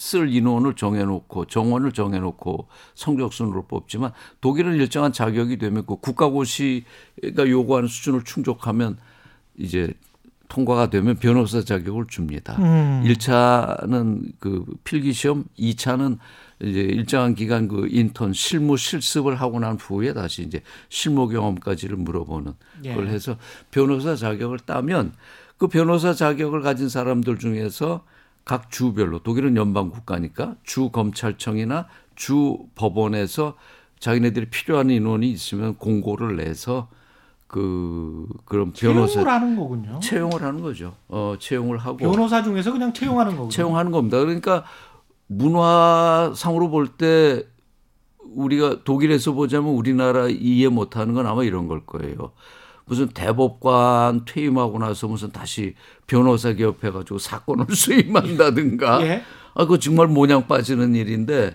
쓸 0.01 0.35
인원을 0.35 0.77
정해놓고 0.77 1.45
정원을 1.45 1.93
정해놓고 1.93 2.69
성적순으로 2.95 3.67
뽑지만 3.67 4.13
독일은 4.41 4.77
일정한 4.77 5.13
자격이 5.13 5.59
되면 5.59 5.85
그 5.85 5.97
국가고시가 5.97 7.47
요구하는 7.47 7.87
수준을 7.87 8.25
충족하면 8.25 8.97
이제 9.59 9.93
통과가 10.49 10.89
되면 10.89 11.17
변호사 11.17 11.63
자격을 11.63 12.07
줍니다. 12.09 12.57
음. 12.61 13.05
1차는 13.05 14.33
그 14.41 14.65
필기 14.85 15.13
시험, 15.13 15.45
2차는 15.59 16.17
이제 16.63 16.81
일정한 16.81 17.35
기간 17.35 17.69
그 17.69 17.87
인턴 17.91 18.33
실무 18.33 18.79
실습을 18.79 19.35
하고 19.35 19.61
난 19.61 19.77
후에 19.77 20.15
다시 20.15 20.43
이제 20.43 20.63
실무 20.89 21.29
경험까지를 21.29 21.99
물어보는 21.99 22.55
예. 22.87 22.95
걸 22.95 23.09
해서 23.09 23.37
변호사 23.71 24.17
자격을 24.17 24.61
따면 24.61 25.13
그 25.59 25.69
변호사 25.69 26.15
자격을 26.15 26.63
가진 26.63 26.89
사람들 26.89 27.39
중에서 27.39 28.03
각 28.45 28.71
주별로 28.71 29.21
독일은 29.21 29.57
연방 29.57 29.91
국가니까 29.91 30.57
주 30.65 30.91
검찰청이나 30.91 31.87
주 32.17 32.59
법원에서 32.75 33.55
자기네들이 33.99 34.47
필요한 34.51 34.91
인원이 34.91 35.31
있으면 35.31 35.77
공고를 35.77 36.37
내서 36.37 36.89
그 37.47 38.27
그런 38.45 38.73
변호사 38.73 39.15
채용을 39.15 39.33
하는 39.33 39.57
거군요. 39.57 40.01
채용을 40.01 40.43
하는 40.43 40.63
거죠. 40.63 40.95
어 41.09 41.35
채용을 41.39 41.79
하고 41.79 41.97
변호사 41.99 42.43
중에서 42.43 42.73
그냥 42.73 42.93
채용하는 42.93 43.33
거군요. 43.33 43.51
채용하는 43.51 43.91
겁니다. 43.91 44.19
그러니까 44.19 44.65
문화상으로 45.27 46.71
볼 46.71 46.89
때 46.97 47.45
우리가 48.35 48.85
독일에서 48.85 49.33
보자면 49.33 49.73
우리나라 49.75 50.29
이해 50.29 50.69
못하는 50.69 51.15
건 51.15 51.27
아마 51.27 51.43
이런 51.43 51.67
걸 51.67 51.85
거예요. 51.85 52.33
무슨 52.91 53.07
대법관 53.07 54.25
퇴임하고 54.25 54.81
나서 54.81 55.07
무슨 55.07 55.31
다시 55.31 55.77
변호사 56.09 56.53
개업해가지고 56.53 57.21
사건을 57.21 57.67
수임한다든가. 57.73 59.07
예? 59.07 59.23
아, 59.55 59.63
그거 59.63 59.79
정말 59.79 60.09
모냥 60.09 60.49
빠지는 60.49 60.97
일인데 60.97 61.55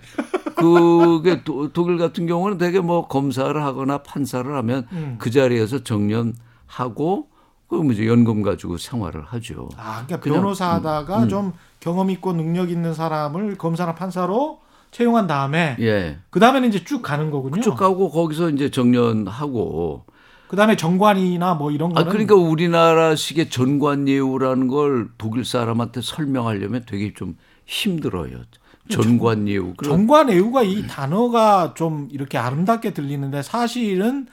그게 0.56 1.44
도, 1.44 1.70
독일 1.74 1.98
같은 1.98 2.26
경우는 2.26 2.56
되게 2.56 2.80
뭐 2.80 3.06
검사를 3.06 3.62
하거나 3.62 3.98
판사를 3.98 4.50
하면 4.50 4.86
음. 4.92 5.16
그 5.18 5.30
자리에서 5.30 5.84
정년하고 5.84 7.28
그럼 7.68 7.92
이제 7.92 8.06
연금 8.06 8.40
가지고 8.40 8.78
생활을 8.78 9.22
하죠. 9.26 9.68
아, 9.76 10.06
그러니까 10.06 10.20
변호사 10.20 10.72
하다가 10.72 11.24
음, 11.24 11.28
좀 11.28 11.52
경험 11.80 12.10
있고 12.10 12.32
능력 12.32 12.70
있는 12.70 12.94
사람을 12.94 13.58
검사나 13.58 13.94
판사로 13.94 14.60
채용한 14.90 15.26
다음에 15.26 15.76
예. 15.80 16.18
그 16.30 16.40
다음에는 16.40 16.70
이제 16.70 16.82
쭉 16.82 17.02
가는 17.02 17.30
거군요. 17.30 17.60
쭉 17.60 17.74
가고 17.76 18.10
거기서 18.10 18.48
이제 18.50 18.70
정년하고 18.70 20.06
그다음에 20.48 20.76
정관이나 20.76 21.54
뭐 21.54 21.70
이런 21.70 21.92
거는 21.92 22.06
아 22.06 22.10
그러니까 22.10 22.34
우리나라식의 22.34 23.50
전관 23.50 24.08
예우라는 24.08 24.68
걸 24.68 25.08
독일 25.18 25.44
사람한테 25.44 26.00
설명하려면 26.02 26.84
되게 26.86 27.12
좀 27.14 27.36
힘들어요. 27.64 28.42
전관 28.88 29.48
예우. 29.48 29.74
전관 29.82 30.30
예우가 30.30 30.62
이 30.62 30.86
단어가 30.86 31.74
좀 31.74 32.08
이렇게 32.12 32.38
아름답게 32.38 32.94
들리는데 32.94 33.42
사실은 33.42 34.26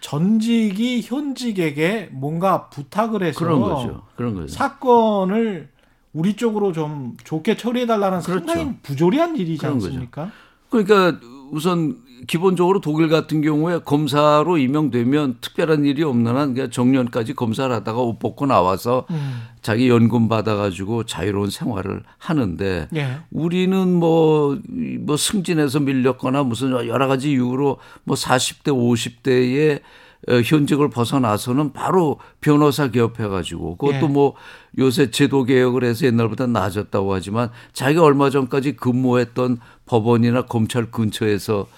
전직이 0.00 1.02
현직에게 1.02 2.10
뭔가 2.12 2.68
부탁을 2.70 3.22
해서 3.22 3.38
그런 3.38 3.60
거죠. 3.60 4.02
그런 4.16 4.34
거죠. 4.34 4.48
사건을 4.48 5.68
우리 6.12 6.36
쪽으로 6.36 6.72
좀 6.72 7.16
좋게 7.24 7.56
처리해 7.56 7.86
달라는 7.86 8.20
그렇죠. 8.20 8.46
상당히 8.46 8.76
부조리한 8.82 9.36
일이지 9.36 9.66
않습니까? 9.66 10.30
그러니까 10.70 11.18
우선 11.50 11.96
기본적으로 12.26 12.80
독일 12.80 13.08
같은 13.08 13.42
경우에 13.42 13.78
검사로 13.84 14.58
임명되면 14.58 15.38
특별한 15.40 15.84
일이 15.84 16.02
없는 16.02 16.36
한 16.36 16.54
그냥 16.54 16.70
정년까지 16.70 17.34
검사를 17.34 17.72
하다가 17.74 18.00
옷 18.00 18.18
벗고 18.18 18.46
나와서 18.46 19.06
음. 19.10 19.42
자기 19.62 19.88
연금 19.88 20.28
받아가지고 20.28 21.04
자유로운 21.04 21.50
생활을 21.50 22.02
하는데 22.18 22.88
예. 22.94 23.18
우리는 23.30 23.94
뭐, 23.94 24.58
뭐 25.00 25.16
승진해서 25.16 25.80
밀렸거나 25.80 26.42
무슨 26.42 26.72
여러 26.86 27.06
가지 27.06 27.30
이유로 27.30 27.78
뭐 28.04 28.16
40대, 28.16 28.68
50대에 28.68 29.76
어, 29.76 29.80
현직을 30.26 30.90
벗어나서는 30.90 31.72
바로 31.72 32.18
변호사 32.40 32.90
개업해가지고 32.90 33.76
그것도 33.76 34.06
예. 34.06 34.08
뭐 34.08 34.34
요새 34.78 35.10
제도 35.10 35.44
개혁을 35.44 35.84
해서 35.84 36.06
옛날보다 36.06 36.46
나아졌다고 36.46 37.14
하지만 37.14 37.50
자기가 37.72 38.02
얼마 38.02 38.28
전까지 38.28 38.76
근무했던 38.76 39.58
법원이나 39.86 40.42
검찰 40.42 40.90
근처에서 40.90 41.68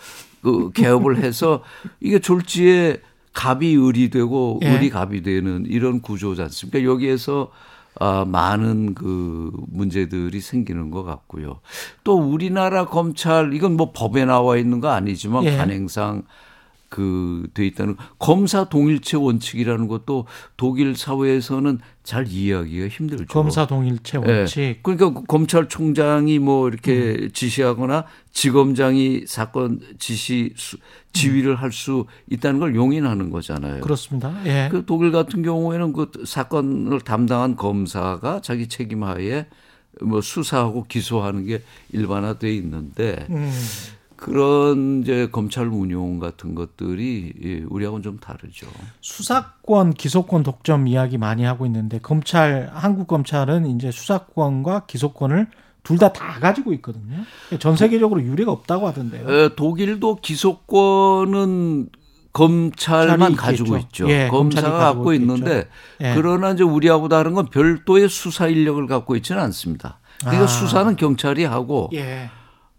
그 0.42 0.70
개업을 0.73 1.18
해서 1.18 1.62
이게 2.00 2.18
졸지에 2.18 3.02
갑이 3.32 3.76
을이 3.76 4.11
되고 4.11 4.59
예. 4.62 4.75
을이 4.75 4.90
갑이 4.90 5.22
되는 5.22 5.64
이런 5.66 6.00
구조지 6.00 6.42
않습니까? 6.42 6.83
여기에서 6.83 7.50
아, 7.98 8.24
많은 8.24 8.94
그 8.94 9.53
문제들이 9.68 10.40
생기는 10.40 10.90
것 10.90 11.03
같고요. 11.03 11.61
또 12.05 12.16
우리나라 12.16 12.87
검찰 12.87 13.53
이건 13.53 13.76
뭐 13.76 13.92
법에 13.92 14.24
나와 14.24 14.57
있는 14.57 14.81
거 14.81 14.88
아니지만 14.88 15.44
예. 15.44 15.57
관행상 15.57 16.22
그 16.90 17.31
돼 17.55 17.66
있다는 17.66 17.96
검사 18.18 18.64
동일체 18.64 19.16
원칙이라는 19.16 19.88
것도 19.88 20.26
독일 20.57 20.96
사회에서는 20.96 21.79
잘 22.03 22.26
이해하기가 22.26 22.88
힘들죠. 22.88 23.26
검사 23.26 23.66
동일체 23.66 24.18
예. 24.26 24.33
원칙. 24.38 24.61
네. 24.61 24.79
그러니까 24.83 25.22
검찰총장이 25.26 26.38
뭐 26.38 26.68
이렇게 26.68 27.16
음. 27.20 27.31
지시하거나 27.33 28.05
지검장이 28.33 29.24
사건 29.26 29.81
지시 29.98 30.53
수, 30.57 30.76
지휘를 31.12 31.53
음. 31.53 31.57
할수 31.57 32.07
있다는 32.29 32.61
걸 32.61 32.74
용인하는 32.74 33.31
거잖아요. 33.31 33.81
그렇습니다. 33.81 34.35
예. 34.46 34.68
그 34.70 34.85
독일 34.85 35.12
같은 35.12 35.42
경우에는 35.42 35.92
그 35.92 36.11
사건을 36.24 37.00
담당한 37.00 37.57
검사가 37.57 38.40
자기 38.42 38.68
책임하에 38.68 39.46
뭐 40.03 40.20
수사하고 40.20 40.85
기소하는 40.85 41.46
게 41.46 41.62
일반화돼 41.92 42.53
있는데 42.57 43.26
음. 43.31 43.50
그런 44.20 45.00
이제 45.00 45.28
검찰 45.33 45.66
운용 45.66 46.18
같은 46.18 46.54
것들이 46.54 47.33
예, 47.42 47.64
우리하고는 47.68 48.02
좀 48.02 48.18
다르죠. 48.18 48.66
수사권, 49.00 49.94
기소권 49.94 50.42
독점 50.42 50.87
이야기 50.87 51.16
많이 51.16 51.42
하고 51.42 51.64
있는데 51.64 51.98
검찰 51.98 52.70
한국 52.74 53.09
검찰은 53.09 53.66
이제 53.74 53.90
수사권과 53.90 54.85
기소권을 54.87 55.48
둘 55.83 55.96
다다 55.96 56.12
다 56.12 56.38
가지고 56.38 56.74
있거든요. 56.74 57.16
전 57.59 57.76
세계적으로 57.76 58.22
유례가 58.22 58.52
없다고 58.52 58.87
하던데요. 58.88 59.30
에, 59.30 59.54
독일도 59.54 60.16
기소권은 60.16 61.88
검찰만 62.35 63.37
가지고 63.37 63.78
있죠. 63.78 64.09
예, 64.11 64.28
검사가 64.30 64.70
갖고 64.70 65.14
있는데 65.14 65.66
예. 66.02 66.12
그러나 66.14 66.50
이제 66.50 66.62
우리하고 66.62 67.09
다른 67.09 67.33
건 67.33 67.46
별도의 67.46 68.11
수사 68.11 68.48
인력을 68.48 68.87
갖고 68.87 69.16
있지는 69.16 69.40
않습니다. 69.40 69.98
그러니까 70.20 70.44
아. 70.44 70.46
수사는 70.46 70.94
경찰이 70.94 71.44
하고 71.44 71.88
예. 71.94 72.30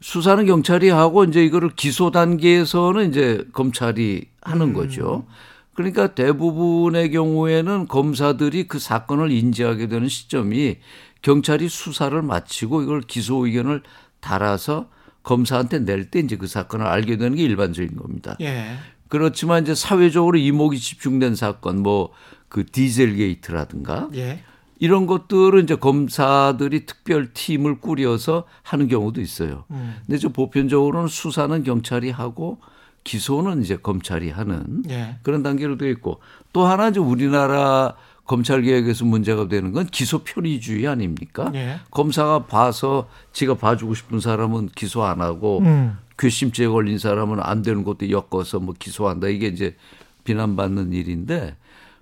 수사는 0.01 0.45
경찰이 0.45 0.89
하고 0.89 1.23
이제 1.23 1.43
이거를 1.43 1.71
기소 1.75 2.11
단계에서는 2.11 3.09
이제 3.09 3.45
검찰이 3.53 4.25
하는 4.41 4.69
음. 4.69 4.73
거죠. 4.73 5.25
그러니까 5.73 6.07
대부분의 6.07 7.11
경우에는 7.11 7.87
검사들이 7.87 8.67
그 8.67 8.79
사건을 8.79 9.31
인지하게 9.31 9.87
되는 9.87 10.07
시점이 10.07 10.77
경찰이 11.21 11.69
수사를 11.69 12.19
마치고 12.21 12.81
이걸 12.81 13.01
기소 13.01 13.45
의견을 13.45 13.83
달아서 14.19 14.89
검사한테 15.23 15.79
낼 15.79 16.09
때 16.09 16.19
이제 16.19 16.35
그 16.35 16.47
사건을 16.47 16.85
알게 16.85 17.17
되는 17.17 17.37
게 17.37 17.43
일반적인 17.43 17.95
겁니다. 17.95 18.35
예. 18.41 18.75
그렇지만 19.07 19.63
이제 19.63 19.75
사회적으로 19.75 20.37
이목이 20.37 20.79
집중된 20.79 21.35
사건 21.35 21.81
뭐 21.83 22.11
그 22.51 22.65
디젤 22.65 23.15
게이트라든가 23.15 24.09
예. 24.15 24.43
이런 24.81 25.05
것들은 25.05 25.63
이제 25.63 25.75
검사들이 25.75 26.87
특별 26.87 27.31
팀을 27.33 27.79
꾸려서 27.79 28.45
하는 28.63 28.87
경우도 28.87 29.21
있어요. 29.21 29.63
음. 29.69 29.95
근데 30.07 30.17
저 30.17 30.29
보편적으로는 30.29 31.07
수사는 31.07 31.63
경찰이 31.63 32.09
하고 32.09 32.57
기소는 33.03 33.61
이제 33.61 33.77
검찰이 33.77 34.31
하는 34.31 34.81
예. 34.89 35.17
그런 35.21 35.43
단계로 35.43 35.77
되어 35.77 35.89
있고 35.89 36.19
또 36.51 36.65
하나 36.65 36.89
이제 36.89 36.99
우리나라 36.99 37.93
검찰 38.25 38.63
개혁에서 38.63 39.05
문제가 39.05 39.47
되는 39.47 39.71
건 39.71 39.85
기소 39.85 40.23
편의주의 40.23 40.87
아닙니까? 40.87 41.51
예. 41.53 41.79
검사가 41.91 42.47
봐서 42.47 43.07
지가 43.33 43.53
봐주고 43.57 43.93
싶은 43.93 44.19
사람은 44.19 44.69
기소 44.75 45.03
안 45.03 45.21
하고 45.21 45.59
음. 45.59 45.95
괘씸죄에 46.17 46.67
걸린 46.67 46.97
사람은 46.97 47.39
안 47.39 47.61
되는 47.61 47.83
것도 47.83 48.09
엮어서 48.09 48.59
뭐 48.59 48.73
기소한다 48.79 49.27
이게 49.27 49.45
이제 49.45 49.75
비난받는 50.23 50.91
일인데 50.91 51.55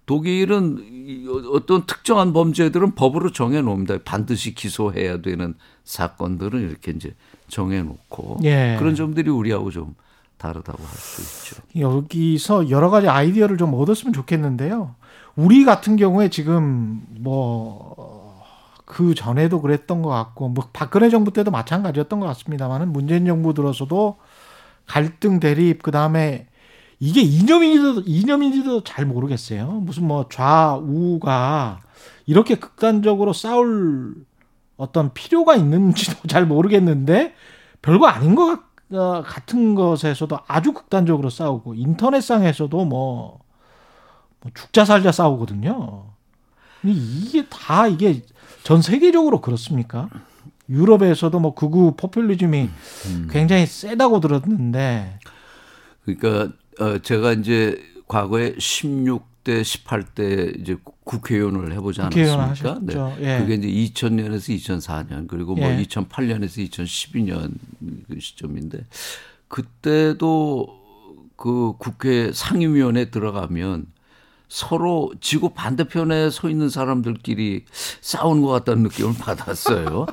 독일은 0.10 1.28
어떤 1.54 1.86
특정한 1.86 2.34
범죄들은 2.34 2.96
법으로 2.96 3.32
정해 3.32 3.62
놓습니다. 3.62 4.00
반드시 4.04 4.56
기소해야 4.56 5.22
되는 5.22 5.54
사건들은 5.84 6.68
이렇게 6.68 6.92
이제 6.92 7.14
정해 7.48 7.84
놓고 7.84 8.40
예. 8.44 8.76
그런 8.80 8.96
점들이 8.96 9.30
우리하고 9.30 9.70
좀 9.70 9.94
다르다고 10.38 10.82
할 10.82 10.90
수 10.98 11.52
있죠. 11.52 11.62
여기서 11.80 12.72
여러 12.72 12.90
가지 12.90 13.08
아이디어를 13.08 13.58
좀 13.58 13.72
얻었으면 13.76 14.12
좋겠는데요. 14.14 14.96
우리 15.36 15.64
같은 15.64 15.96
경우에 15.96 16.30
지금 16.30 17.04
뭐 17.20 18.20
그 18.90 19.14
전에도 19.14 19.62
그랬던 19.62 20.02
것 20.02 20.10
같고 20.10 20.50
뭐 20.50 20.68
박근혜 20.74 21.12
정부 21.12 21.32
때도 21.32 21.52
마찬가지였던 21.52 22.20
것 22.20 22.26
같습니다만은 22.26 22.92
문재인 22.92 23.28
정부 23.28 23.54
들어서도 23.54 24.18
갈등 24.88 25.40
대립 25.40 25.84
그 25.84 25.92
다음에 25.92 26.48
이게 27.00 27.22
이념인지도 27.22 28.04
이념인지도 28.06 28.84
잘 28.84 29.06
모르겠어요. 29.06 29.68
무슨 29.68 30.08
뭐 30.08 30.28
좌우가 30.30 31.80
이렇게 32.26 32.56
극단적으로 32.56 33.34
싸울 33.34 34.16
어떤 34.78 35.14
필요가 35.14 35.56
있는지도 35.56 36.16
잘 36.28 36.46
모르겠는데 36.46 37.34
별거 37.82 38.08
아닌 38.08 38.36
것 38.36 38.60
어, 38.92 39.22
같은 39.24 39.76
것에서도 39.76 40.40
아주 40.48 40.74
극단적으로 40.74 41.30
싸우고 41.30 41.76
인터넷상에서도 41.76 42.86
뭐, 42.86 43.40
뭐 44.42 44.52
죽자 44.54 44.84
살자 44.84 45.12
싸우거든요. 45.12 46.06
이게 46.84 47.46
다 47.50 47.88
이게 47.88 48.24
전 48.64 48.82
세계적으로 48.82 49.42
그렇습니까? 49.42 50.10
유럽에서도 50.70 51.40
뭐 51.40 51.54
극우 51.54 51.96
포퓰리즘이 51.98 52.70
음. 53.08 53.28
굉장히 53.30 53.66
세다고 53.66 54.20
들었는데 54.20 55.20
그러니까 56.04 56.54
어 56.80 56.98
제가 57.00 57.34
이제 57.34 57.82
과거에 58.08 58.56
16대 58.56 59.62
18대 59.62 60.60
이제 60.60 60.78
국회의원을 61.04 61.74
해보지 61.74 62.02
않았습니까? 62.02 62.80
네. 62.82 63.18
예. 63.22 63.40
그게 63.40 63.56
이제 63.56 63.68
2000년에서 63.68 64.56
2004년 64.58 65.28
그리고 65.28 65.56
뭐 65.56 65.68
예. 65.70 65.84
2008년에서 65.84 66.70
2012년 66.70 67.54
그 68.08 68.20
시점인데 68.20 68.86
그때도 69.48 70.80
그 71.36 71.74
국회 71.78 72.32
상임위원회 72.34 73.10
들어가면 73.10 73.88
서로 74.50 75.14
지구 75.22 75.52
반대편에 75.54 76.32
서 76.32 76.50
있는 76.50 76.70
사람들끼리 76.70 77.66
싸우는 78.02 78.42
것 78.42 78.50
같다는 78.50 78.84
느낌을 78.84 79.14
받았어요. 79.22 80.08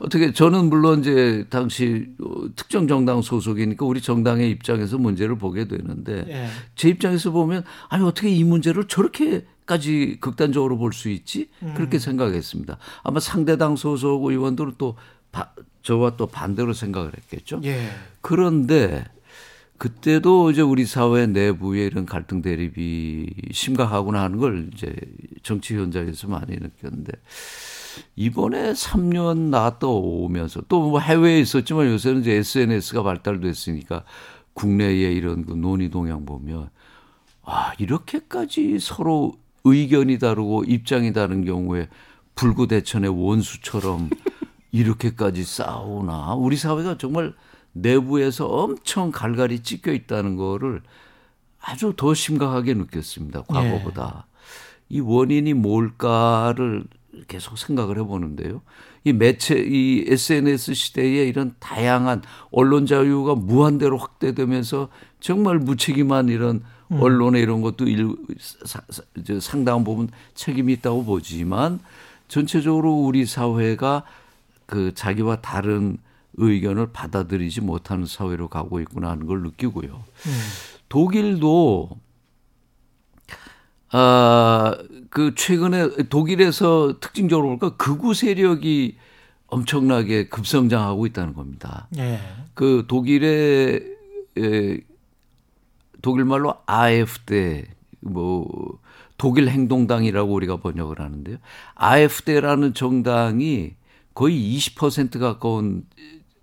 어떻게 0.00 0.32
저는 0.32 0.68
물론 0.68 1.00
이제 1.00 1.46
당시 1.48 2.08
특정 2.56 2.88
정당 2.88 3.22
소속이니까 3.22 3.86
우리 3.86 4.02
정당의 4.02 4.50
입장에서 4.50 4.98
문제를 4.98 5.38
보게 5.38 5.68
되는데 5.68 6.24
예. 6.28 6.48
제 6.74 6.88
입장에서 6.88 7.30
보면 7.30 7.62
아니 7.88 8.04
어떻게 8.04 8.28
이 8.28 8.42
문제를 8.44 8.88
저렇게 8.88 9.46
까지 9.66 10.18
극단적으로 10.20 10.78
볼 10.78 10.92
수 10.92 11.08
있지 11.08 11.48
그렇게 11.74 11.96
음. 11.96 11.98
생각했습니다. 11.98 12.78
아마 13.02 13.18
상대당 13.20 13.74
소속 13.76 14.24
의원들은 14.24 14.74
또 14.78 14.96
바, 15.32 15.50
저와 15.82 16.16
또 16.16 16.26
반대로 16.28 16.72
생각을 16.72 17.12
했겠죠. 17.16 17.60
예. 17.64 17.88
그런데 18.20 19.04
그때도 19.78 20.50
이제 20.50 20.62
우리 20.62 20.86
사회 20.86 21.26
내부의 21.26 21.86
이런 21.86 22.06
갈등 22.06 22.42
대립이 22.42 23.26
심각하구나 23.52 24.22
하는 24.22 24.38
걸 24.38 24.70
이제 24.72 24.94
정치 25.42 25.76
현장에서 25.76 26.28
많이 26.28 26.56
느꼈는데 26.56 27.12
이번에 28.16 28.72
3년 28.72 29.50
나갔다 29.50 29.86
오면서 29.86 30.62
또 30.68 30.80
뭐 30.80 31.00
해외에 31.00 31.40
있었지만 31.40 31.86
요새는 31.86 32.20
이제 32.22 32.32
SNS가 32.32 33.02
발달됐으니까 33.02 34.04
국내에 34.54 35.12
이런 35.12 35.44
그 35.44 35.52
논의 35.52 35.90
동향 35.90 36.24
보면 36.24 36.70
아, 37.44 37.72
이렇게까지 37.78 38.78
서로 38.80 39.34
의견이 39.64 40.18
다르고 40.18 40.64
입장이 40.64 41.12
다른 41.12 41.44
경우에 41.44 41.88
불구대천의 42.34 43.10
원수처럼 43.10 44.10
이렇게까지 44.72 45.44
싸우나? 45.44 46.34
우리 46.34 46.56
사회가 46.56 46.98
정말 46.98 47.34
내부에서 47.80 48.46
엄청 48.46 49.10
갈갈이 49.10 49.62
찢겨 49.62 49.92
있다는 49.92 50.36
거를 50.36 50.82
아주 51.60 51.92
더 51.96 52.14
심각하게 52.14 52.74
느꼈습니다. 52.74 53.42
과거보다. 53.42 54.26
예. 54.26 54.36
이 54.88 55.00
원인이 55.00 55.52
뭘까를 55.54 56.84
계속 57.28 57.58
생각을 57.58 57.98
해보는데요. 57.98 58.62
이 59.04 59.12
매체, 59.12 59.56
이 59.56 60.04
SNS 60.06 60.74
시대에 60.74 61.26
이런 61.26 61.54
다양한 61.58 62.22
언론 62.50 62.86
자유가 62.86 63.34
무한대로 63.34 63.96
확대되면서 63.96 64.88
정말 65.20 65.58
무책임한 65.58 66.28
이런 66.28 66.62
음. 66.92 67.00
언론의 67.00 67.42
이런 67.42 67.62
것도 67.62 67.86
일, 67.88 68.14
사, 68.38 68.80
상당한 69.40 69.82
부분 69.82 70.08
책임이 70.34 70.72
있다고 70.74 71.04
보지만 71.04 71.80
전체적으로 72.28 72.92
우리 72.92 73.26
사회가 73.26 74.04
그 74.66 74.92
자기와 74.94 75.40
다른 75.40 75.98
의견을 76.36 76.92
받아들이지 76.92 77.62
못하는 77.62 78.06
사회로 78.06 78.48
가고 78.48 78.80
있구나 78.80 79.10
하는 79.10 79.26
걸 79.26 79.42
느끼고요. 79.42 79.90
음. 79.94 80.32
독일도 80.88 81.90
아, 83.92 84.76
그 85.10 85.34
최근에 85.34 86.08
독일에서 86.10 86.98
특징적으로 87.00 87.56
볼까 87.56 87.76
극우 87.76 88.14
세력이 88.14 88.96
엄청나게 89.46 90.28
급성장하고 90.28 91.06
있다는 91.06 91.34
겁니다. 91.34 91.88
예. 91.96 92.20
그 92.54 92.84
독일의 92.88 93.96
에, 94.38 94.78
독일 96.02 96.24
말로 96.24 96.54
AfD 96.70 97.64
뭐 98.00 98.78
독일 99.16 99.48
행동당이라고 99.48 100.32
우리가 100.32 100.56
번역을 100.58 101.00
하는데요. 101.00 101.38
AfD라는 101.82 102.74
정당이 102.74 103.74
거의 104.14 104.56
20% 104.56 105.18
가까운 105.18 105.84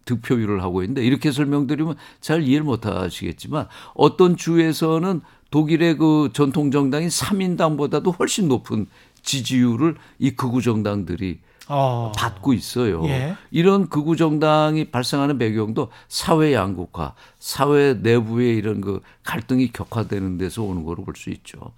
득표율을 0.05 0.61
하고 0.63 0.81
있는데 0.83 1.03
이렇게 1.05 1.31
설명드리면 1.31 1.95
잘 2.21 2.43
이해를 2.43 2.63
못 2.63 2.85
하시겠지만 2.85 3.67
어떤 3.93 4.35
주에서는 4.37 5.21
독일의 5.51 5.97
그 5.97 6.29
전통 6.33 6.71
정당인 6.71 7.09
3인당보다도 7.09 8.17
훨씬 8.19 8.47
높은 8.47 8.87
지지율을 9.21 9.95
이 10.19 10.31
극우 10.31 10.61
정당들이 10.61 11.39
어. 11.69 12.11
받고 12.15 12.53
있어요. 12.53 13.05
예. 13.07 13.35
이런 13.51 13.87
극우 13.87 14.17
정당이 14.17 14.91
발생하는 14.91 15.37
배경도 15.37 15.89
사회 16.09 16.53
양극화, 16.53 17.13
사회 17.39 17.93
내부의 17.93 18.57
이런 18.57 18.81
그 18.81 18.99
갈등이 19.23 19.71
격화되는 19.71 20.37
데서 20.37 20.63
오는 20.63 20.83
거로 20.83 21.05
볼 21.05 21.15
수 21.15 21.29
있죠. 21.29 21.71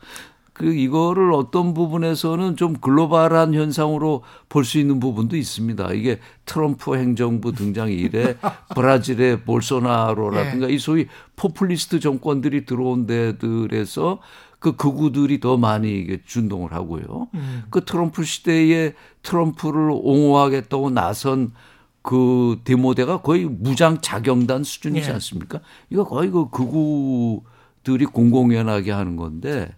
그 0.55 0.73
이거를 0.73 1.33
어떤 1.33 1.73
부분에서는 1.73 2.55
좀 2.55 2.75
글로벌한 2.75 3.53
현상으로 3.53 4.23
볼 4.47 4.63
수 4.63 4.79
있는 4.79 5.01
부분도 5.01 5.35
있습니다. 5.35 5.91
이게 5.91 6.19
트럼프 6.45 6.95
행정부 6.95 7.51
등장 7.51 7.91
이래 7.91 8.37
브라질의 8.73 9.41
볼소나로라든가 9.41 10.67
네. 10.67 10.73
이 10.73 10.79
소위 10.79 11.07
포퓰리스트 11.35 11.99
정권들이 11.99 12.65
들어온 12.65 13.05
데들에서 13.05 14.19
그 14.59 14.77
극우들이 14.77 15.41
더 15.41 15.57
많이 15.57 15.99
이게 15.99 16.21
준동을 16.25 16.71
하고요. 16.71 17.27
음. 17.33 17.63
그 17.69 17.83
트럼프 17.83 18.23
시대에 18.23 18.93
트럼프를 19.23 19.91
옹호하겠다고 19.91 20.89
나선 20.89 21.51
그 22.01 22.61
데모대가 22.63 23.21
거의 23.21 23.43
무장 23.43 23.99
자경단 23.99 24.63
수준이지 24.63 25.07
네. 25.07 25.13
않습니까? 25.15 25.59
이거 25.89 26.05
거의 26.05 26.29
그 26.31 26.49
극우들이 26.49 28.05
공공연하게 28.05 28.93
하는 28.93 29.17
건데 29.17 29.69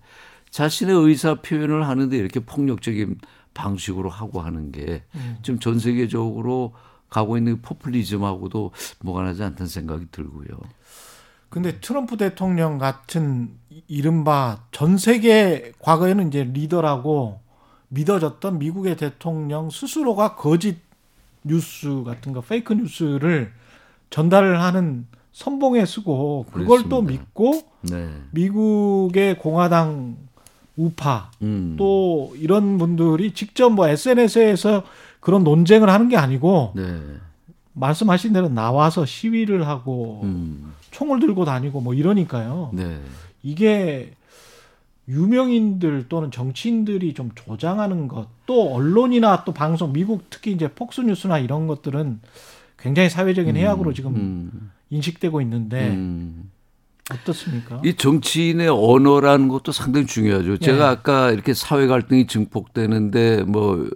자신의 0.50 0.96
의사 0.96 1.36
표현을 1.36 1.88
하는데 1.88 2.16
이렇게 2.18 2.40
폭력적인 2.40 3.18
방식으로 3.54 4.10
하고 4.10 4.42
하는 4.42 4.72
게 4.72 5.04
지금 5.42 5.60
전 5.60 5.80
세계적으로 5.80 6.74
가고 7.10 7.38
있는 7.38 7.62
포퓰리즘하고도 7.62 8.72
무관하지 9.00 9.44
않다는 9.44 9.68
생각이 9.68 10.08
들고요. 10.12 10.48
근데 11.50 11.80
트럼프 11.80 12.18
대통령 12.18 12.78
같은 12.78 13.58
이른바 13.88 14.64
전 14.72 14.98
세계 14.98 15.72
과거에는 15.80 16.28
이제 16.28 16.44
리더라고 16.44 17.40
믿어졌던 17.90 18.60
미국의 18.60 18.98
대통령 18.98 19.70
스스로가 19.70 20.36
거짓 20.36 20.78
뉴스 21.44 22.04
같은 22.04 22.34
거 22.34 22.42
페이크 22.42 22.74
뉴스를 22.74 23.54
전달을 24.10 24.62
하는 24.62 25.08
선봉에 25.32 25.86
쓰고 25.86 26.46
그걸 26.50 26.66
그렇습니다. 26.66 26.90
또 26.90 27.02
믿고 27.02 27.62
네. 27.82 28.10
미국의 28.32 29.38
공화당 29.40 30.18
우파 30.78 31.32
음. 31.42 31.76
또 31.78 32.34
이런 32.38 32.78
분들이 32.78 33.34
직접 33.34 33.70
뭐 33.70 33.88
SNS에서 33.88 34.84
그런 35.20 35.44
논쟁을 35.44 35.90
하는 35.90 36.08
게 36.08 36.16
아니고 36.16 36.74
네. 36.76 37.02
말씀하신 37.74 38.34
대로 38.34 38.48
나와서 38.48 39.06
시위를 39.06 39.68
하고 39.68 40.22
음. 40.24 40.74
총을 40.92 41.20
들고 41.20 41.46
다니고 41.46 41.82
뭐 41.82 41.94
이러니까요. 41.94 42.72
네. 42.74 43.00
이게 43.44 44.14
유명인들 45.08 46.08
또는 46.10 46.32
정치인들이 46.32 47.14
좀 47.14 47.32
조장하는 47.34 48.08
것, 48.08 48.28
또 48.46 48.74
언론이나 48.74 49.44
또 49.46 49.54
방송, 49.54 49.94
미국 49.94 50.30
특히 50.30 50.52
이제 50.52 50.68
폭스 50.68 51.02
뉴스나 51.02 51.40
이런 51.40 51.68
것들은 51.68 52.20
굉장히 52.78 53.10
사회적인 53.10 53.56
음. 53.56 53.60
해악으로 53.60 53.94
지금 53.94 54.16
음. 54.16 54.72
인식되고 54.90 55.42
있는데 55.42 55.90
음. 55.90 56.52
어떻습니까? 57.14 57.82
이 57.86 57.96
정치인의 57.96 58.68
언어라는 58.68 59.48
것도 59.48 59.72
상당히 59.72 60.06
중요하죠. 60.06 60.58
제가 60.58 60.78
네. 60.78 60.84
아까 60.84 61.32
이렇게 61.32 61.54
사회 61.54 61.88
갈등이 61.88 62.28
증폭되는데 62.28 63.44
뭐 63.44 63.90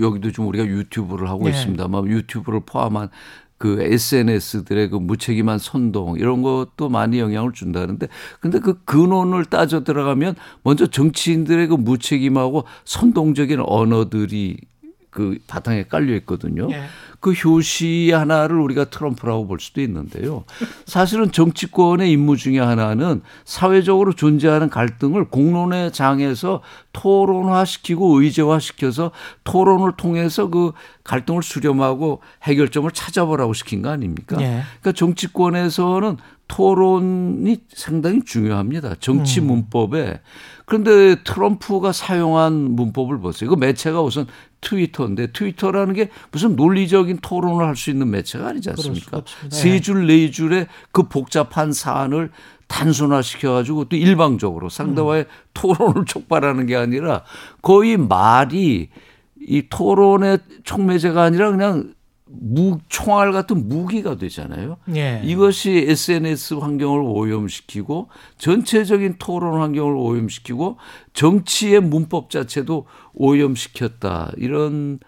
여기도 0.00 0.32
좀 0.32 0.48
우리가 0.48 0.66
유튜브를 0.66 1.28
하고 1.28 1.44
네. 1.44 1.50
있습니다만 1.50 2.08
유튜브를 2.08 2.60
포함한 2.66 3.10
그 3.58 3.80
SNS들의 3.80 4.90
그 4.90 4.96
무책임한 4.96 5.58
선동 5.58 6.18
이런 6.18 6.42
것도 6.42 6.88
많이 6.90 7.20
영향을 7.20 7.52
준다는데 7.52 8.08
근데 8.40 8.58
그 8.58 8.82
근원을 8.84 9.46
따져 9.46 9.82
들어가면 9.82 10.34
먼저 10.62 10.86
정치인들의 10.86 11.68
그 11.68 11.74
무책임하고 11.74 12.64
선동적인 12.84 13.60
언어들이 13.64 14.58
그 15.16 15.38
바탕에 15.46 15.84
깔려 15.84 16.14
있거든요. 16.16 16.68
예. 16.70 16.82
그 17.20 17.32
효시 17.32 18.12
하나를 18.12 18.58
우리가 18.58 18.84
트럼프라고 18.90 19.46
볼 19.46 19.58
수도 19.60 19.80
있는데요. 19.80 20.44
사실은 20.84 21.32
정치권의 21.32 22.12
임무 22.12 22.36
중에 22.36 22.58
하나는 22.58 23.22
사회적으로 23.46 24.12
존재하는 24.12 24.68
갈등을 24.68 25.30
공론의 25.30 25.92
장에서 25.92 26.60
토론화시키고 26.92 28.20
의제화시켜서 28.20 29.10
토론을 29.44 29.92
통해서 29.96 30.50
그 30.50 30.72
갈등을 31.02 31.42
수렴하고 31.42 32.20
해결점을 32.42 32.90
찾아보라고 32.90 33.54
시킨 33.54 33.80
거 33.80 33.88
아닙니까? 33.88 34.36
예. 34.40 34.62
그러니까 34.80 34.92
정치권에서는 34.92 36.18
토론이 36.48 37.58
상당히 37.72 38.22
중요합니다. 38.22 38.96
정치 39.00 39.40
음. 39.40 39.46
문법에. 39.46 40.20
그런데 40.64 41.16
트럼프가 41.22 41.92
사용한 41.92 42.52
문법을 42.72 43.18
보세요. 43.20 43.50
그 43.50 43.56
매체가 43.56 44.02
우선 44.02 44.26
트위터인데 44.66 45.28
트위터라는 45.32 45.94
게 45.94 46.10
무슨 46.32 46.56
논리적인 46.56 47.18
토론을 47.22 47.64
할 47.64 47.76
수 47.76 47.90
있는 47.90 48.10
매체가 48.10 48.48
아니지 48.48 48.70
않습니까? 48.70 48.90
그럴 48.90 49.00
수가 49.04 49.16
없습니다. 49.18 49.56
세 49.56 49.80
줄, 49.80 50.06
네 50.06 50.30
줄의 50.30 50.66
그 50.92 51.04
복잡한 51.04 51.72
사안을 51.72 52.30
단순화시켜가지고 52.66 53.84
또 53.84 53.96
일방적으로 53.96 54.68
상대와의 54.68 55.22
음. 55.24 55.28
토론을 55.54 56.04
촉발하는 56.08 56.66
게 56.66 56.74
아니라 56.74 57.22
거의 57.62 57.96
말이 57.96 58.88
이 59.40 59.62
토론의 59.68 60.38
촉매제가 60.64 61.22
아니라 61.22 61.50
그냥 61.50 61.94
무, 62.28 62.78
총알 62.88 63.30
같은 63.32 63.68
무기가 63.68 64.16
되잖아요. 64.16 64.78
예. 64.94 65.22
이것이 65.24 65.70
SNS 65.88 66.54
환경을 66.54 67.00
오염시키고 67.00 68.08
전체적인 68.38 69.16
토론 69.18 69.60
환경을 69.60 69.94
오염시키고 69.96 70.76
정치의 71.12 71.80
문법 71.80 72.30
자체도 72.30 72.86
오염시켰다. 73.14 74.32
이런 74.36 74.98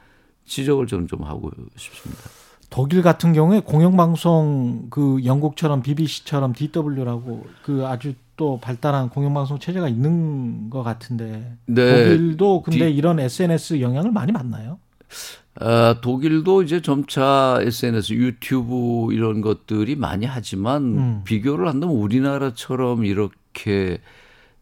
지적을 0.47 0.87
저는 0.87 1.09
좀 1.09 1.25
하고 1.25 1.51
싶습니다. 1.77 2.23
독일 2.71 3.03
같은 3.03 3.33
경우에 3.33 3.61
공영방송 3.61 4.89
그 4.91 5.21
영국처럼 5.25 5.83
BBC처럼 5.83 6.53
DW라고 6.53 7.47
그 7.63 7.87
아주 7.87 8.15
또 8.37 8.61
발달한 8.61 9.09
공영방송 9.09 9.59
체제가 9.59 9.89
있는 9.89 10.71
것 10.71 10.83
같은데 10.83 11.57
네. 11.67 12.05
독일도 12.05 12.63
근데 12.63 12.91
디- 12.91 12.95
이런 12.97 13.19
SNS 13.19 13.81
영향을 13.81 14.13
많이 14.13 14.33
받나요? 14.33 14.79
아, 15.61 15.97
독일도 16.01 16.63
이제 16.63 16.81
점차 16.81 17.59
SNS, 17.61 18.15
유튜브 18.15 19.13
이런 19.13 19.41
것들이 19.41 19.97
많이 19.97 20.25
하지만 20.25 20.83
음. 20.83 21.21
비교를 21.25 21.67
한다면 21.67 21.97
우리나라처럼 21.97 23.05
이렇게 23.05 24.01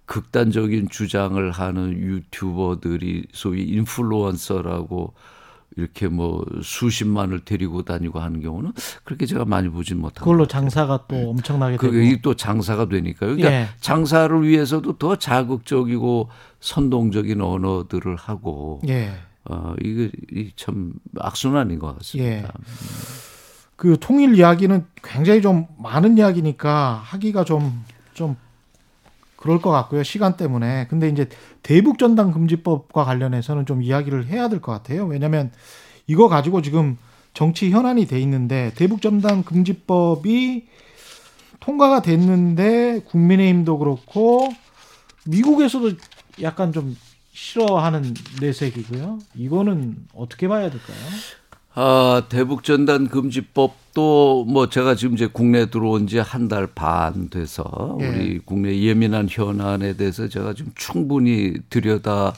극단적인 0.07 0.89
주장을 0.89 1.51
하는 1.51 1.93
유튜버들이 1.99 3.27
소위 3.33 3.65
인플루언서라고 3.65 5.13
이렇게 5.77 6.09
뭐 6.09 6.45
수십만을 6.63 7.41
데리고 7.41 7.83
다니고 7.83 8.19
하는 8.19 8.41
경우는 8.41 8.73
그렇게 9.05 9.27
제가 9.27 9.45
많이 9.45 9.69
보진 9.69 9.99
못합니다. 9.99 10.21
그걸로 10.21 10.47
장사가 10.47 11.05
또 11.09 11.31
엄청나게 11.31 11.77
되고 11.77 11.93
그게 11.93 12.19
또 12.23 12.35
장사가 12.35 12.89
되니까요. 12.89 13.37
그러니까 13.37 13.53
예. 13.53 13.69
장사를 13.81 14.43
위해서도 14.43 14.97
더 14.97 15.17
자극적이고 15.17 16.31
선동적인 16.61 17.43
언어들을 17.43 18.17
하고 18.17 18.81
예. 18.89 19.13
어 19.49 19.75
이게 19.83 20.11
이참 20.33 20.93
악순환인 21.19 21.79
것 21.79 21.97
같습니다. 21.99 22.31
예. 22.31 22.47
그 23.77 23.99
통일 24.01 24.37
이야기는 24.37 24.87
굉장히 25.03 25.43
좀 25.43 25.67
많은 25.79 26.17
이야기니까 26.19 27.01
하기가 27.05 27.45
좀좀 27.45 28.37
그럴 29.37 29.61
것 29.61 29.71
같고요 29.71 30.03
시간 30.03 30.37
때문에 30.37 30.87
근데 30.89 31.09
이제 31.09 31.29
대북 31.63 31.99
전단 31.99 32.33
금지법과 32.33 33.05
관련해서는 33.05 33.67
좀 33.67 33.83
이야기를 33.83 34.27
해야 34.29 34.49
될 34.49 34.61
것 34.61 34.73
같아요 34.73 35.05
왜냐하면 35.07 35.53
이거 36.07 36.29
가지고 36.29 36.63
지금 36.63 36.97
정치 37.35 37.71
현안이 37.71 38.07
돼 38.07 38.19
있는데 38.21 38.73
대북 38.77 39.03
전단 39.03 39.45
금지법이 39.45 40.67
통과가 41.61 42.01
됐는데 42.01 43.03
국민의힘도 43.05 43.79
그렇고 43.79 44.49
미국에서도 45.27 45.93
약간 46.41 46.73
좀 46.73 46.97
싫어하는 47.41 48.15
내색이고요 48.41 49.19
이거는 49.35 49.97
어떻게 50.15 50.49
봐야 50.49 50.71
될까요? 50.71 50.97
아, 51.75 52.23
대북 52.31 52.65
전단 52.65 53.09
금지법도 53.09 54.47
뭐 54.49 54.71
제가 54.71 54.95
지금 54.95 55.15
이제 55.15 55.27
국내 55.31 55.67
들어온 55.69 56.07
지 56.07 56.19
한 56.19 56.49
달 56.49 56.67
반 56.75 57.29
돼서 57.29 57.99
예. 58.01 58.07
우리 58.09 58.39
국내 58.39 58.81
예민한 58.81 59.27
현안에 59.31 59.99
대해서 59.99 60.27
제가 60.29 60.55
좀 60.55 60.69
충분히 60.75 61.53
들여다 61.69 62.33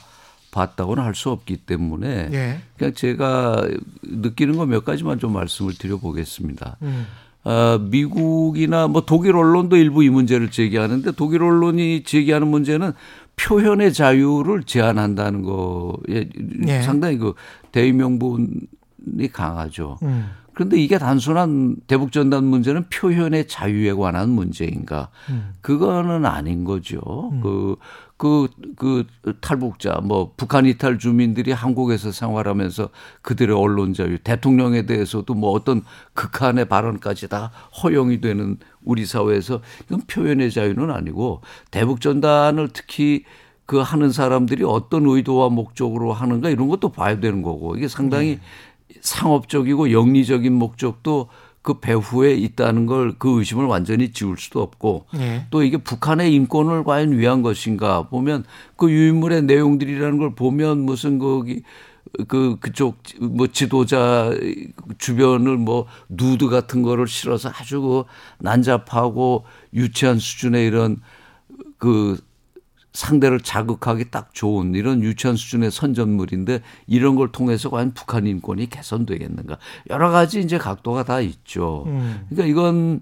봤다고는 0.51 1.01
할 1.01 1.15
수 1.15 1.29
없기 1.29 1.55
때문에 1.57 2.29
예. 2.33 2.59
그냥 2.77 2.93
제가 2.93 3.65
느끼는 4.03 4.57
거 4.57 4.65
몇 4.65 4.83
가지만 4.83 5.17
좀 5.19 5.31
말씀을 5.31 5.73
드려보겠습니다. 5.75 6.75
음. 6.81 7.07
아, 7.45 7.79
미국이나 7.81 8.89
뭐 8.89 9.05
독일 9.05 9.37
언론도 9.37 9.77
일부 9.77 10.03
이 10.03 10.09
문제를 10.09 10.51
제기하는데 10.51 11.13
독일 11.13 11.43
언론이 11.43 12.03
제기하는 12.03 12.49
문제는 12.49 12.91
표현의 13.39 13.93
자유를 13.93 14.63
제한한다는 14.63 15.43
거에 15.43 16.29
네. 16.59 16.81
상당히 16.81 17.17
그 17.17 17.33
대의명분이 17.71 19.31
강하죠. 19.31 19.97
음. 20.03 20.29
그런데 20.53 20.77
이게 20.77 20.97
단순한 20.97 21.77
대북 21.87 22.11
전단 22.11 22.43
문제는 22.43 22.89
표현의 22.89 23.47
자유에 23.47 23.93
관한 23.93 24.29
문제인가? 24.29 25.07
음. 25.29 25.53
그거는 25.61 26.25
아닌 26.25 26.65
거죠. 26.65 27.31
그, 27.41 27.77
그, 28.17 28.49
그 28.75 29.05
탈북자, 29.39 30.01
뭐 30.03 30.33
북한 30.35 30.65
이탈 30.65 30.99
주민들이 30.99 31.53
한국에서 31.53 32.11
생활하면서 32.11 32.89
그들의 33.21 33.55
언론 33.55 33.93
자유, 33.93 34.17
대통령에 34.19 34.85
대해서도 34.85 35.33
뭐 35.33 35.51
어떤 35.51 35.81
극한의 36.13 36.65
발언까지 36.65 37.29
다 37.29 37.51
허용이 37.81 38.19
되는 38.19 38.57
우리 38.83 39.05
사회에서 39.05 39.61
이건 39.87 40.01
표현의 40.07 40.51
자유는 40.51 40.91
아니고 40.91 41.41
대북 41.71 42.01
전단을 42.01 42.69
특히 42.73 43.23
그 43.65 43.77
하는 43.77 44.11
사람들이 44.11 44.63
어떤 44.63 45.05
의도와 45.05 45.49
목적으로 45.49 46.11
하는가 46.13 46.49
이런 46.49 46.67
것도 46.69 46.89
봐야 46.89 47.19
되는 47.19 47.41
거고 47.41 47.75
이게 47.75 47.87
상당히 47.87 48.39
상업적이고 49.01 49.91
영리적인 49.91 50.53
목적도 50.53 51.29
그 51.61 51.79
배후에 51.79 52.33
있다는 52.33 52.85
걸 52.85 53.13
그 53.19 53.37
의심을 53.37 53.65
완전히 53.65 54.11
지울 54.11 54.37
수도 54.37 54.61
없고 54.61 55.05
예. 55.17 55.45
또 55.51 55.61
이게 55.61 55.77
북한의 55.77 56.33
인권을 56.33 56.83
과연 56.83 57.17
위한 57.17 57.41
것인가 57.41 58.07
보면 58.07 58.45
그 58.75 58.89
유인물의 58.89 59.43
내용들이라는 59.43 60.17
걸 60.17 60.35
보면 60.35 60.79
무슨 60.79 61.19
거기 61.19 61.55
그 61.55 61.61
그쪽 62.27 62.97
뭐 63.19 63.47
지도자 63.47 64.31
주변을 64.97 65.57
뭐 65.57 65.85
누드 66.09 66.49
같은 66.49 66.81
거를 66.81 67.07
실어서 67.07 67.49
아주 67.49 67.81
그 67.81 68.03
난잡하고 68.39 69.45
유치한 69.73 70.19
수준의 70.19 70.65
이런 70.65 70.97
그 71.77 72.19
상대를 72.93 73.39
자극하기 73.41 74.11
딱 74.11 74.33
좋은 74.33 74.73
이런 74.75 75.03
유치한 75.03 75.35
수준의 75.35 75.71
선전물인데 75.71 76.61
이런 76.87 77.15
걸 77.15 77.31
통해서 77.31 77.69
과연 77.69 77.93
북한 77.93 78.25
인권이 78.25 78.69
개선되겠는가 78.69 79.57
여러 79.89 80.09
가지 80.09 80.39
이제 80.39 80.57
각도가 80.57 81.03
다 81.03 81.21
있죠. 81.21 81.83
음. 81.87 82.25
그러니까 82.29 82.49
이건 82.49 83.01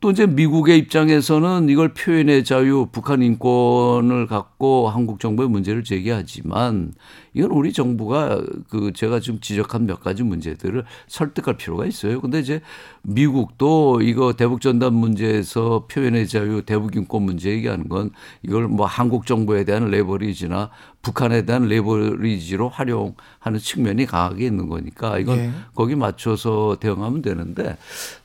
또 0.00 0.10
이제 0.10 0.26
미국의 0.26 0.78
입장에서는 0.78 1.68
이걸 1.70 1.92
표현의 1.94 2.44
자유, 2.44 2.86
북한 2.92 3.22
인권을 3.22 4.26
갖고 4.26 4.88
한국 4.88 5.18
정부의 5.18 5.48
문제를 5.48 5.82
제기하지만 5.82 6.92
이건 7.34 7.50
우리 7.50 7.72
정부가 7.72 8.40
그 8.68 8.92
제가 8.92 9.18
지금 9.18 9.40
지적한 9.40 9.86
몇 9.86 10.00
가지 10.00 10.22
문제들을 10.22 10.84
설득할 11.08 11.56
필요가 11.56 11.86
있어요. 11.86 12.20
근데 12.20 12.38
이제 12.38 12.60
미국도 13.02 14.02
이거 14.02 14.34
대북 14.34 14.60
전단 14.60 14.94
문제에서 14.94 15.86
표현의 15.90 16.28
자유, 16.28 16.62
대북 16.62 16.94
인권 16.94 17.22
문제 17.22 17.50
얘기하는 17.50 17.88
건 17.88 18.10
이걸 18.42 18.68
뭐 18.68 18.86
한국 18.86 19.26
정부에 19.26 19.64
대한 19.64 19.90
레버리지나 19.90 20.70
북한에 21.02 21.44
대한 21.44 21.66
레버리지로 21.66 22.68
활용하는 22.68 23.58
측면이 23.60 24.06
강하게 24.06 24.46
있는 24.46 24.68
거니까 24.68 25.18
이건 25.18 25.38
예. 25.38 25.50
거기 25.74 25.96
맞춰서 25.96 26.76
대응하면 26.78 27.22
되는데 27.22 27.76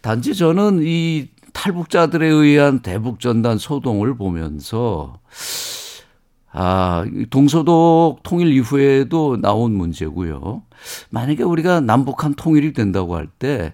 단지 0.02 0.36
저는 0.36 0.82
이 0.84 1.30
탈북자들에 1.54 2.28
의한 2.28 2.80
대북 2.80 3.20
전단 3.20 3.58
소동을 3.58 4.16
보면서 4.18 5.20
아, 6.52 7.04
이 7.12 7.26
동서독 7.30 8.22
통일 8.22 8.54
이후에도 8.54 9.38
나온 9.42 9.74
문제고요. 9.74 10.62
만약에 11.10 11.44
우리가 11.44 11.80
남북한 11.80 12.36
통일이 12.36 12.74
된다고 12.74 13.16
할때 13.16 13.74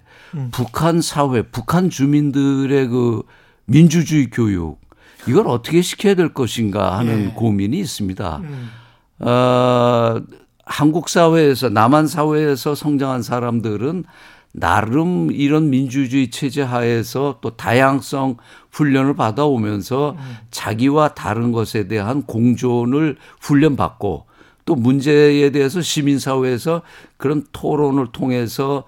북한 0.50 1.02
사회, 1.02 1.42
북한 1.42 1.90
주민들의 1.90 2.88
그 2.88 3.22
민주주의 3.66 4.30
교육 4.30 4.80
이걸 5.28 5.48
어떻게 5.48 5.82
시켜야 5.82 6.14
될 6.14 6.32
것인가 6.32 6.96
하는 6.98 7.26
예. 7.26 7.28
고민이 7.34 7.78
있습니다. 7.78 8.36
음. 8.38 8.70
어, 9.18 10.20
한국 10.64 11.08
사회에서 11.08 11.68
남한 11.68 12.06
사회에서 12.06 12.74
성장한 12.74 13.22
사람들은 13.22 14.04
나름 14.52 15.30
이런 15.30 15.70
민주주의 15.70 16.30
체제 16.30 16.62
하에서 16.62 17.38
또 17.40 17.50
다양성 17.50 18.36
훈련을 18.72 19.14
받아오면서 19.14 20.16
자기와 20.50 21.14
다른 21.14 21.52
것에 21.52 21.86
대한 21.86 22.22
공존을 22.22 23.16
훈련받고 23.40 24.26
또또 24.64 24.76
문제에 24.76 25.50
대해서 25.50 25.80
시민사회에서 25.80 26.82
그런 27.16 27.44
토론을 27.52 28.08
통해서 28.12 28.84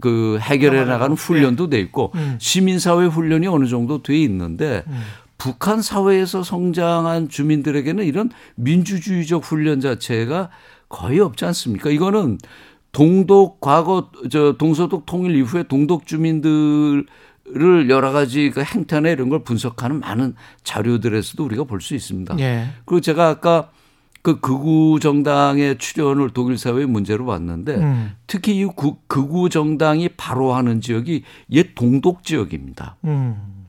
그 0.00 0.38
해결해 0.40 0.84
나가는 0.84 1.16
훈련도 1.16 1.68
돼 1.70 1.80
있고 1.80 2.12
음. 2.14 2.36
시민사회 2.38 3.06
훈련이 3.06 3.46
어느 3.46 3.66
정도 3.66 4.02
돼 4.02 4.16
있는데 4.18 4.84
음. 4.86 5.00
북한 5.38 5.80
사회에서 5.80 6.42
성장한 6.42 7.28
주민들에게는 7.28 8.04
이런 8.04 8.30
민주주의적 8.56 9.42
훈련 9.42 9.80
자체가 9.80 10.50
거의 10.88 11.20
없지 11.20 11.44
않습니까? 11.46 11.88
이거는 11.88 12.38
동독 12.92 13.60
과거 13.60 14.10
저 14.30 14.52
동서독 14.58 15.06
통일 15.06 15.36
이후에 15.36 15.62
동독 15.64 16.06
주민들을 16.06 17.06
여러 17.88 18.12
가지 18.12 18.50
그 18.50 18.62
행태나 18.62 19.08
이런 19.10 19.28
걸 19.28 19.42
분석하는 19.44 20.00
많은 20.00 20.34
자료들에서도 20.64 21.44
우리가 21.44 21.64
볼 21.64 21.80
수 21.80 21.94
있습니다. 21.94 22.38
예. 22.40 22.66
그리고 22.84 23.00
제가 23.00 23.28
아까 23.28 23.70
그 24.22 24.38
극우 24.40 25.00
정당의 25.00 25.78
출연을 25.78 26.30
독일 26.30 26.58
사회의 26.58 26.84
문제로 26.86 27.24
봤는데 27.24 27.76
음. 27.76 28.12
특히 28.26 28.58
이 28.58 28.64
구- 28.66 28.98
극우 29.06 29.48
정당이 29.48 30.10
바로 30.16 30.52
하는 30.52 30.80
지역이 30.82 31.22
옛 31.52 31.74
동독 31.74 32.22
지역입니다. 32.22 32.96
음. 33.04 33.59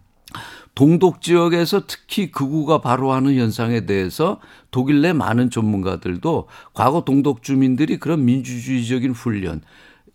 동독 0.82 1.22
지역에서 1.22 1.84
특히 1.86 2.32
극우가 2.32 2.82
바로 2.82 3.12
하는 3.12 3.36
현상에 3.36 3.86
대해서 3.86 4.39
독일 4.72 5.02
내 5.02 5.13
많은 5.13 5.52
전문가들도 5.52 6.48
과거 6.74 7.04
동독 7.06 7.44
주민들이 7.44 7.98
그런 8.00 8.26
민주주의적인 8.26 9.12
훈련 9.12 9.62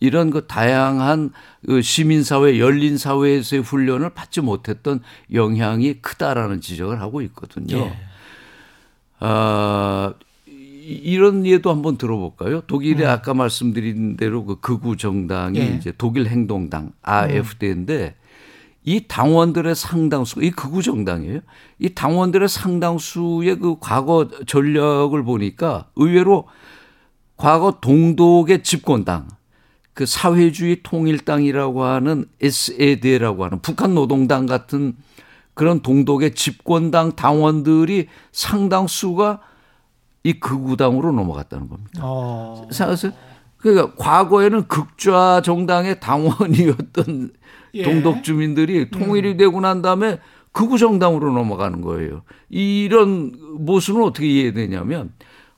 이런 0.00 0.30
그 0.30 0.48
다양한 0.48 1.30
그 1.64 1.82
시민사회 1.82 2.58
열린 2.58 2.98
사회에서의 2.98 3.62
훈련을 3.62 4.10
받지 4.10 4.40
못했던 4.40 4.98
영향이 5.32 6.00
크다라는 6.00 6.60
지적을 6.60 7.00
하고 7.00 7.22
있거든요. 7.22 7.76
예. 7.76 7.96
아, 9.20 10.14
이- 10.48 11.00
이런 11.04 11.46
예도 11.46 11.70
한번 11.70 11.96
들어볼까요? 11.96 12.62
독일의 12.62 13.06
아까 13.06 13.34
말씀드린 13.34 14.16
대로 14.16 14.44
그 14.44 14.58
극우 14.58 14.96
정당이 14.96 15.60
예. 15.60 15.76
이제 15.76 15.92
독일 15.96 16.26
행동당 16.26 16.90
AfD인데 17.08 18.16
이 18.86 19.08
당원들의 19.08 19.74
상당수, 19.74 20.42
이 20.42 20.52
극우 20.52 20.80
정당이에요. 20.80 21.40
이 21.80 21.92
당원들의 21.92 22.48
상당수의 22.48 23.58
그 23.58 23.76
과거 23.80 24.28
전력을 24.46 25.22
보니까 25.24 25.88
의외로 25.96 26.46
과거 27.36 27.78
동독의 27.80 28.62
집권당, 28.62 29.26
그 29.92 30.06
사회주의 30.06 30.82
통일당이라고 30.84 31.82
하는 31.82 32.26
SAD라고 32.40 33.44
하는 33.44 33.60
북한 33.60 33.94
노동당 33.94 34.46
같은 34.46 34.96
그런 35.54 35.80
동독의 35.80 36.36
집권당 36.36 37.16
당원들이 37.16 38.06
상당수가 38.30 39.40
이 40.22 40.38
극우당으로 40.38 41.10
넘어갔다는 41.10 41.68
겁니다. 41.68 42.02
어. 42.04 42.68
생각하세요? 42.70 43.12
그러니까 43.56 43.94
과거에는 43.96 44.68
극좌 44.68 45.40
정당의 45.42 45.98
당원이었던 45.98 47.32
예. 47.76 47.82
동독 47.82 48.22
주민들이 48.22 48.90
통일이 48.90 49.36
되고 49.36 49.60
난 49.60 49.82
다음에 49.82 50.18
극우 50.52 50.78
정당으로 50.78 51.32
넘어가는 51.32 51.82
거예요. 51.82 52.22
이런 52.48 53.32
모습은 53.58 54.02
어떻게 54.02 54.26
이해되냐면 54.26 55.12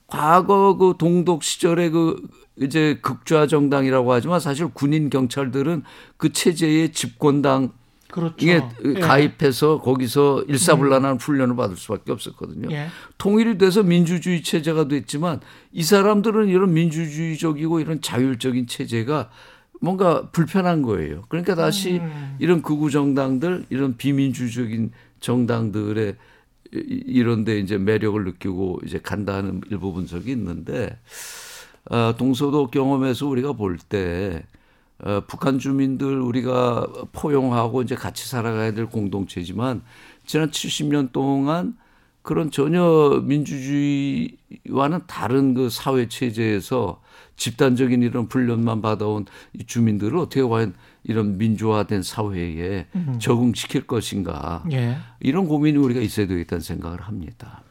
과거 0.07 0.75
그 0.77 0.95
동독 0.97 1.43
시절에 1.43 1.89
그 1.89 2.21
이제 2.57 2.99
극좌 3.01 3.47
정당이라고 3.47 4.11
하지만 4.11 4.39
사실 4.39 4.67
군인 4.67 5.09
경찰들은 5.09 5.83
그 6.17 6.33
체제의 6.33 6.91
집권당 6.91 7.71
그렇죠. 8.11 8.35
이게 8.39 8.61
예. 8.85 8.93
가입해서 8.95 9.79
거기서 9.79 10.43
일사불란한 10.47 11.17
훈련을 11.17 11.55
받을 11.55 11.77
수밖에 11.77 12.11
없었거든요. 12.11 12.69
예. 12.71 12.87
통일이 13.17 13.57
돼서 13.57 13.83
민주주의 13.83 14.41
체제가 14.41 14.87
됐지만 14.87 15.39
이 15.71 15.83
사람들은 15.83 16.49
이런 16.49 16.73
민주주의적이고 16.73 17.79
이런 17.79 18.01
자율적인 18.01 18.67
체제가 18.67 19.29
뭔가 19.79 20.29
불편한 20.31 20.81
거예요. 20.81 21.23
그러니까 21.29 21.55
다시 21.55 21.99
음. 21.99 22.35
이런 22.39 22.61
극우 22.61 22.89
정당들, 22.91 23.65
이런 23.69 23.95
비민주적인 23.97 24.91
정당들의 25.19 26.15
이- 26.73 27.03
이런데 27.07 27.57
이제 27.59 27.77
매력을 27.77 28.23
느끼고 28.23 28.81
이제 28.85 28.99
간다는 29.01 29.61
일부 29.71 29.93
분석이 29.93 30.31
있는데 30.31 30.97
어, 31.89 32.13
동서독 32.17 32.71
경험에서 32.71 33.25
우리가 33.27 33.53
볼때 33.53 34.43
어, 34.99 35.21
북한 35.27 35.57
주민들 35.59 36.19
우리가 36.21 36.87
포용하고 37.13 37.81
이제 37.81 37.95
같이 37.95 38.27
살아가야 38.27 38.73
될 38.73 38.85
공동체지만 38.85 39.81
지난 40.25 40.51
70년 40.51 41.11
동안 41.11 41.75
그런 42.21 42.51
전혀 42.51 43.21
민주주의와는 43.25 44.99
다른 45.07 45.53
그 45.53 45.69
사회 45.69 46.07
체제에서 46.07 47.01
집단적인 47.39 48.03
이런 48.03 48.27
훈련만 48.29 48.81
받아온 48.81 49.25
이 49.53 49.65
주민들을 49.65 50.17
어떻게 50.17 50.43
과연 50.43 50.75
이런 51.03 51.37
민주화된 51.37 52.03
사회에 52.03 52.87
적응시킬 53.19 53.87
것인가 53.87 54.63
예. 54.71 54.97
이런 55.21 55.47
고민이 55.47 55.77
우리가 55.77 56.01
있어야 56.01 56.27
되겠다는 56.27 56.61
생각을 56.61 57.01
합니다. 57.01 57.61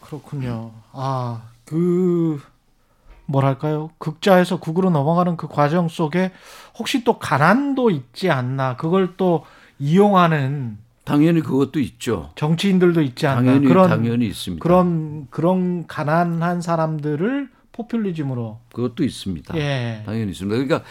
그렇군요. 0.00 0.72
아, 0.92 1.42
그 1.64 2.40
뭐랄까요? 3.26 3.90
극자에서 3.98 4.60
극으로 4.60 4.88
넘어가는 4.90 5.36
그 5.36 5.46
과정 5.46 5.88
속에 5.88 6.32
혹시 6.78 7.04
또 7.04 7.18
가난도 7.18 7.90
있지 7.90 8.30
않나? 8.30 8.76
그걸 8.76 9.14
또 9.16 9.44
이용하는 9.78 10.78
당연히 11.04 11.40
그것도 11.40 11.80
있죠. 11.80 12.30
정치인들도 12.34 13.02
있지 13.02 13.26
않나? 13.26 13.42
당연히 13.42 13.66
그런 13.66 13.90
당연히 13.90 14.26
있습니다. 14.26 14.62
그런 14.62 15.26
그런 15.30 15.86
가난한 15.86 16.62
사람들을 16.62 17.55
포퓰리즘으로 17.76 18.60
그것도 18.72 19.04
있습니다. 19.04 19.56
예. 19.58 20.02
당연히 20.04 20.32
있습니다. 20.32 20.54
그러니까 20.56 20.82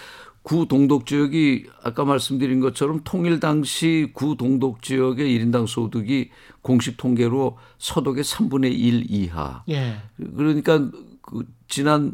구 0.43 0.67
동독 0.67 1.08
지역이 1.08 1.65
아까 1.84 2.06
말씀드린 2.06 2.60
것처럼 2.60 3.02
통일 3.04 3.39
당시 3.39 4.12
구 4.13 4.38
동독 4.38 4.84
지역의 4.84 5.28
1인당 5.28 5.65
소득이 5.65 6.30
공식 6.62 6.98
통계로 6.98 7.58
서독의 7.80 8.24
3분의 8.24 8.71
1 8.71 9.06
이하. 9.10 9.63
예. 9.69 9.95
그러니까 10.36 10.78
그 11.24 11.48
지난 11.67 12.13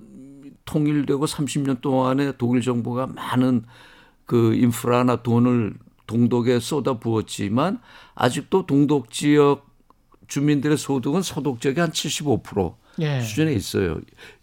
통일되고 0.64 1.26
30년 1.26 1.82
동안에 1.82 2.38
독일 2.38 2.62
정부가 2.62 3.08
많은 3.08 3.66
그 4.26 4.56
인프라나 4.56 5.24
돈을 5.24 5.74
동독에 6.08 6.62
쏟아 6.62 7.00
부었지만 7.00 7.82
아직도 8.16 8.66
동독 8.66 9.12
지역 9.12 9.70
주민들의 10.28 10.78
소득은 10.78 11.22
서독 11.22 11.60
지역의 11.60 11.82
한 11.82 11.92
75% 11.92 12.76
예. 13.00 13.20
수준에 13.20 13.54
있어요. 13.54 14.00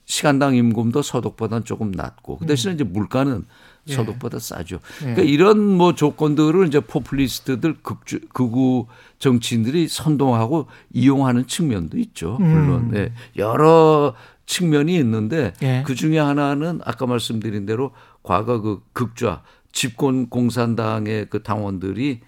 시간당 0.09 0.57
임금도 0.57 1.03
서독보다는 1.03 1.65
조금 1.65 1.93
낮고 1.93 2.39
그 2.39 2.47
대신에 2.47 2.75
이제 2.75 2.83
물가는 2.83 3.31
음. 3.31 3.45
예. 3.89 3.95
서독보다 3.95 4.39
싸죠. 4.39 4.81
예. 5.03 5.15
그러니까 5.15 5.23
이런 5.23 5.61
뭐 5.61 5.95
조건들을 5.95 6.67
이제 6.67 6.81
포퓰리스트들 6.81 7.77
극주, 7.83 8.21
극우 8.33 8.87
정치인들이 9.19 9.87
선동하고 9.87 10.67
이용하는 10.95 11.47
측면도 11.47 11.99
있죠. 11.99 12.39
물론 12.41 12.87
음. 12.87 12.91
네. 12.91 13.13
여러 13.37 14.15
측면이 14.47 14.97
있는데 14.97 15.53
예. 15.63 15.85
그 15.87 15.95
중에 15.95 16.19
하나는 16.19 16.81
아까 16.85 17.05
말씀드린 17.07 17.67
대로 17.67 17.93
과거 18.23 18.63
그 18.63 18.83
극좌 18.95 19.43
집권 19.73 20.31
공산당의 20.31 21.27
그 21.29 21.43
당원들이 21.43 22.21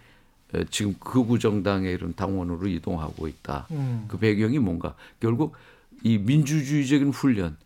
에, 0.52 0.64
지금 0.68 0.94
극우 1.00 1.38
정당의 1.38 1.94
이런 1.94 2.12
당원으로 2.14 2.68
이동하고 2.68 3.26
있다. 3.26 3.68
음. 3.70 4.04
그 4.06 4.18
배경이 4.18 4.58
뭔가 4.58 4.94
결국 5.18 5.54
이 6.02 6.18
민주주의적인 6.18 7.08
훈련, 7.08 7.56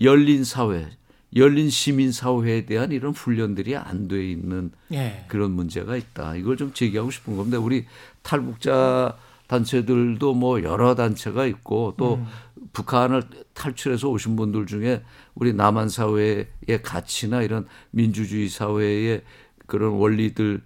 열린 0.00 0.44
사회, 0.44 0.88
열린 1.36 1.70
시민 1.70 2.12
사회에 2.12 2.64
대한 2.66 2.92
이런 2.92 3.12
훈련들이 3.12 3.76
안 3.76 4.08
돼 4.08 4.30
있는 4.30 4.70
예. 4.92 5.24
그런 5.28 5.52
문제가 5.52 5.96
있다. 5.96 6.36
이걸 6.36 6.56
좀 6.56 6.72
제기하고 6.72 7.10
싶은 7.10 7.36
겁니다. 7.36 7.58
우리 7.58 7.86
탈북자 8.22 9.16
단체들도 9.46 10.34
뭐 10.34 10.62
여러 10.62 10.94
단체가 10.94 11.46
있고 11.46 11.94
또 11.96 12.14
음. 12.16 12.26
북한을 12.72 13.22
탈출해서 13.52 14.08
오신 14.08 14.36
분들 14.36 14.66
중에 14.66 15.02
우리 15.34 15.52
남한 15.52 15.88
사회의 15.88 16.46
가치나 16.82 17.42
이런 17.42 17.66
민주주의 17.90 18.48
사회의 18.48 19.22
그런 19.66 19.92
원리들을 19.92 20.62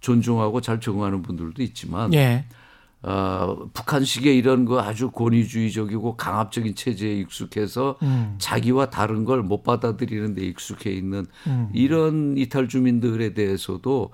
존중하고 0.00 0.60
잘 0.60 0.80
적응하는 0.80 1.22
분들도 1.22 1.62
있지만 1.62 2.12
예. 2.14 2.44
어, 3.02 3.68
북한식의 3.72 4.36
이런 4.36 4.64
그 4.64 4.80
아주 4.80 5.10
권위주의적이고 5.10 6.16
강압적인 6.16 6.74
체제에 6.74 7.14
익숙해서 7.14 7.96
음. 8.02 8.34
자기와 8.38 8.90
다른 8.90 9.24
걸 9.24 9.42
못 9.42 9.62
받아들이는 9.62 10.34
데 10.34 10.42
익숙해 10.42 10.90
있는 10.90 11.26
음. 11.46 11.70
이런 11.72 12.36
이탈 12.36 12.68
주민들에 12.68 13.34
대해서도 13.34 14.10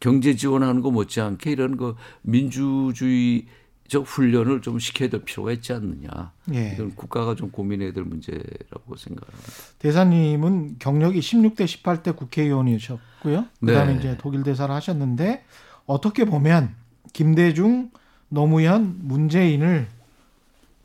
경제 0.00 0.36
지원하는 0.36 0.82
거 0.82 0.90
못지않게 0.90 1.50
이런 1.50 1.76
그 1.76 1.94
민주주의 2.22 3.46
적 3.88 4.06
훈련을 4.06 4.60
좀 4.60 4.78
시켜야 4.78 5.08
될 5.08 5.22
필요가 5.24 5.50
있지 5.50 5.72
않느냐. 5.72 6.32
예. 6.52 6.72
이건 6.74 6.94
국가가 6.94 7.34
좀 7.34 7.50
고민해야 7.50 7.92
될 7.94 8.04
문제라고 8.04 8.96
생각합니다. 8.96 9.52
대사님은 9.78 10.76
경력이 10.78 11.18
16대 11.20 11.64
18대 11.64 12.14
국회의원이셨고요. 12.14 13.46
그다음에 13.60 13.94
네. 13.94 13.98
이제 13.98 14.16
독일 14.18 14.42
대사를 14.42 14.72
하셨는데 14.72 15.42
어떻게 15.86 16.26
보면 16.26 16.74
김대중, 17.14 17.90
노무현, 18.28 18.96
문재인을 19.02 19.88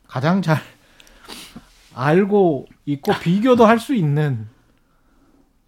가장 0.06 0.42
잘 0.42 0.60
알고 1.94 2.66
있고 2.86 3.12
비교도 3.20 3.66
할 3.66 3.78
수 3.78 3.94
있는 3.94 4.48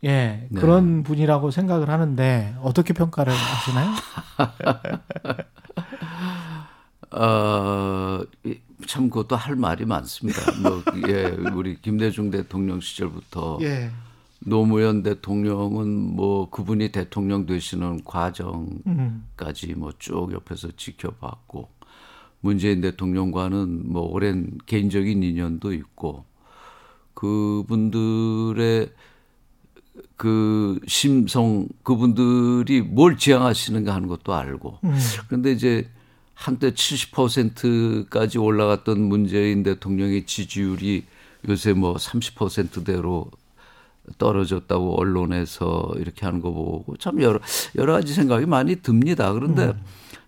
예 0.04 0.46
네. 0.50 0.60
그런 0.60 1.02
분이라고 1.02 1.50
생각을 1.50 1.88
하는데 1.90 2.54
어떻게 2.62 2.92
평가를 2.92 3.32
하시나요? 3.32 3.90
어, 7.10 8.20
이- 8.44 8.58
참 8.86 9.08
그것도 9.08 9.36
할 9.36 9.56
말이 9.56 9.84
많습니다. 9.86 10.40
뭐, 10.62 10.82
예, 11.08 11.24
우리 11.54 11.80
김대중 11.80 12.30
대통령 12.30 12.80
시절부터 12.80 13.58
예. 13.62 13.90
노무현 14.48 15.02
대통령은 15.02 16.14
뭐 16.14 16.48
그분이 16.50 16.92
대통령 16.92 17.46
되시는 17.46 18.04
과정까지 18.04 19.72
음. 19.72 19.78
뭐쭉 19.78 20.32
옆에서 20.32 20.68
지켜봤고 20.76 21.68
문재인 22.40 22.80
대통령과는 22.80 23.92
뭐 23.92 24.02
오랜 24.02 24.56
개인적인 24.66 25.24
인연도 25.24 25.72
있고 25.72 26.24
그분들의 27.14 28.92
그 30.16 30.78
심성 30.86 31.66
그분들이 31.82 32.82
뭘 32.82 33.16
지향하시는가 33.16 33.92
하는 33.92 34.06
것도 34.06 34.32
알고 34.32 34.78
음. 34.84 34.98
그런데 35.26 35.50
이제 35.50 35.90
한때 36.34 36.70
70%까지 36.70 38.38
올라갔던 38.38 39.00
문재인 39.00 39.64
대통령의 39.64 40.24
지지율이 40.24 41.04
요새 41.48 41.72
뭐 41.72 41.96
30%대로 41.96 43.28
떨어졌다고 44.18 45.00
언론에서 45.00 45.92
이렇게 45.96 46.26
하는 46.26 46.40
거 46.40 46.52
보고 46.52 46.96
참 46.96 47.20
여러 47.22 47.40
여러 47.76 47.92
가지 47.92 48.14
생각이 48.14 48.46
많이 48.46 48.76
듭니다. 48.76 49.32
그런데 49.32 49.74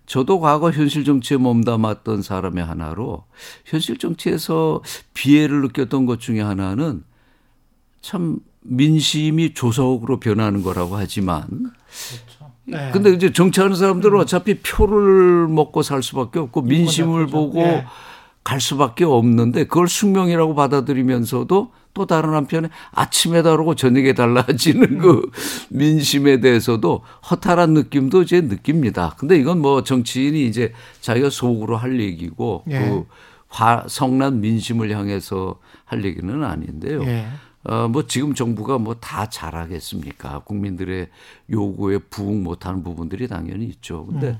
저도 0.06 0.40
과거 0.40 0.70
현실 0.70 1.04
정치에 1.04 1.36
몸담았던 1.36 2.22
사람의 2.22 2.64
하나로 2.64 3.24
현실 3.64 3.98
정치에서 3.98 4.82
비애를 5.14 5.62
느꼈던 5.62 6.06
것 6.06 6.18
중에 6.18 6.40
하나는 6.40 7.04
참 8.00 8.38
민심이 8.60 9.54
조속으로 9.54 10.18
변하는 10.18 10.62
거라고 10.62 10.96
하지만 10.96 11.72
네. 12.64 12.90
근데 12.92 13.10
이제 13.10 13.32
정치하는 13.32 13.76
사람들은 13.76 14.18
어차피 14.20 14.60
표를 14.60 15.48
먹고 15.48 15.82
살 15.82 16.02
수밖에 16.02 16.38
없고 16.38 16.62
민심을 16.62 17.26
그렇죠. 17.26 17.32
보고 17.32 17.60
예. 17.60 17.86
갈 18.44 18.60
수밖에 18.60 19.04
없는데 19.04 19.64
그걸 19.64 19.88
숙명이라고 19.88 20.54
받아들이면서도 20.54 21.72
또 21.98 22.06
다른 22.06 22.32
한편에 22.34 22.68
아침에 22.92 23.42
다르고 23.42 23.74
저녁에 23.74 24.12
달라지는 24.12 24.98
그 24.98 25.28
민심에 25.68 26.38
대해서도 26.38 27.02
허탈한 27.28 27.74
느낌도 27.74 28.22
이제 28.22 28.40
느낍니다. 28.40 29.16
근데 29.18 29.36
이건 29.36 29.60
뭐 29.60 29.82
정치인이 29.82 30.46
이제 30.46 30.72
자기가 31.00 31.28
속으로 31.28 31.76
할 31.76 31.98
얘기고 32.00 32.62
예. 32.70 32.78
그 32.78 33.04
화, 33.48 33.82
성난 33.88 34.40
민심을 34.40 34.96
향해서 34.96 35.56
할 35.84 36.04
얘기는 36.04 36.44
아닌데요. 36.44 37.02
예. 37.02 37.26
어, 37.64 37.88
뭐 37.88 38.06
지금 38.06 38.32
정부가 38.32 38.78
뭐 38.78 38.94
다 39.00 39.28
잘하겠습니까? 39.28 40.42
국민들의 40.44 41.08
요구에 41.50 41.98
부응 41.98 42.44
못하는 42.44 42.84
부분들이 42.84 43.26
당연히 43.26 43.64
있죠. 43.64 44.06
근데 44.06 44.38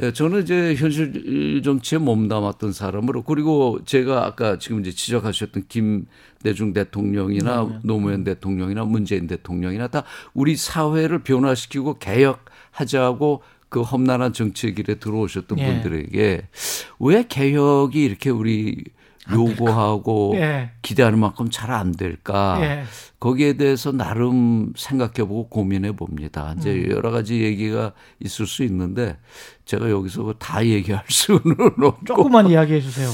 예, 0.00 0.12
저는 0.12 0.42
이제 0.42 0.74
현실 0.76 1.60
정치에 1.64 1.98
몸담았던 1.98 2.72
사람으로 2.72 3.22
그리고 3.22 3.80
제가 3.84 4.26
아까 4.26 4.58
지금 4.58 4.80
이제 4.80 4.92
지적하셨던 4.92 5.64
김대중 5.68 6.72
대통령이나 6.72 7.80
노무현 7.82 8.22
대통령이나 8.22 8.84
문재인 8.84 9.26
대통령이나 9.26 9.88
다 9.88 10.04
우리 10.34 10.54
사회를 10.54 11.24
변화시키고 11.24 11.98
개혁하자고 11.98 13.42
그 13.68 13.82
험난한 13.82 14.32
정치의 14.32 14.74
길에 14.74 14.94
들어오셨던 14.94 15.58
예. 15.58 15.66
분들에게 15.66 16.48
왜 17.00 17.24
개혁이 17.28 18.02
이렇게 18.02 18.30
우리 18.30 18.84
요구하고 19.32 20.32
예. 20.36 20.70
기대하는 20.82 21.18
만큼 21.18 21.48
잘 21.50 21.70
안 21.70 21.92
될까? 21.92 22.58
예. 22.60 22.84
거기에 23.20 23.54
대해서 23.54 23.92
나름 23.92 24.72
생각해보고 24.76 25.48
고민해 25.48 25.92
봅니다. 25.92 26.54
이제 26.56 26.70
음. 26.72 26.90
여러 26.90 27.10
가지 27.10 27.42
얘기가 27.42 27.92
있을 28.20 28.46
수 28.46 28.64
있는데 28.64 29.18
제가 29.64 29.90
여기서 29.90 30.34
다 30.38 30.64
얘기할 30.64 31.04
수는 31.08 31.40
없고 31.82 32.04
조금만 32.06 32.48
이야기해 32.48 32.80
주세요. 32.80 33.08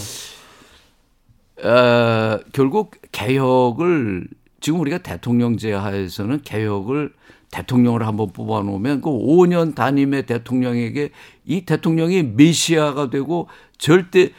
어, 1.63 2.39
결국 2.53 2.93
개혁을 3.13 4.29
지금 4.61 4.81
우리가 4.81 4.99
대통령제 4.99 5.73
하에서는 5.73 6.43
개혁을 6.43 7.13
대통령을 7.51 8.07
한번 8.07 8.33
뽑아놓으면 8.33 9.01
그 9.01 9.11
5년 9.11 9.75
단임의 9.75 10.27
대통령에게 10.27 11.11
이 11.45 11.61
대통령이 11.65 12.23
메시아가 12.23 13.11
되고 13.11 13.49
절대 13.79 14.31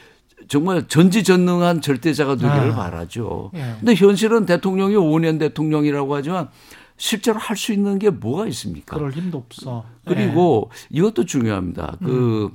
정말 0.48 0.86
전지전능한 0.86 1.80
절대자가 1.80 2.36
되기를 2.36 2.72
아. 2.72 2.74
바라죠. 2.74 3.50
예. 3.54 3.76
근데 3.78 3.94
현실은 3.94 4.46
대통령이 4.46 4.94
5년 4.94 5.38
대통령이라고 5.38 6.14
하지만 6.14 6.48
실제로 6.96 7.38
할 7.38 7.56
수 7.56 7.72
있는 7.72 7.98
게 7.98 8.10
뭐가 8.10 8.46
있습니까? 8.48 8.96
그럴 8.96 9.12
힘도 9.12 9.38
없어. 9.38 9.84
그리고 10.04 10.70
이것도 10.90 11.24
중요합니다. 11.26 11.96
그 12.02 12.50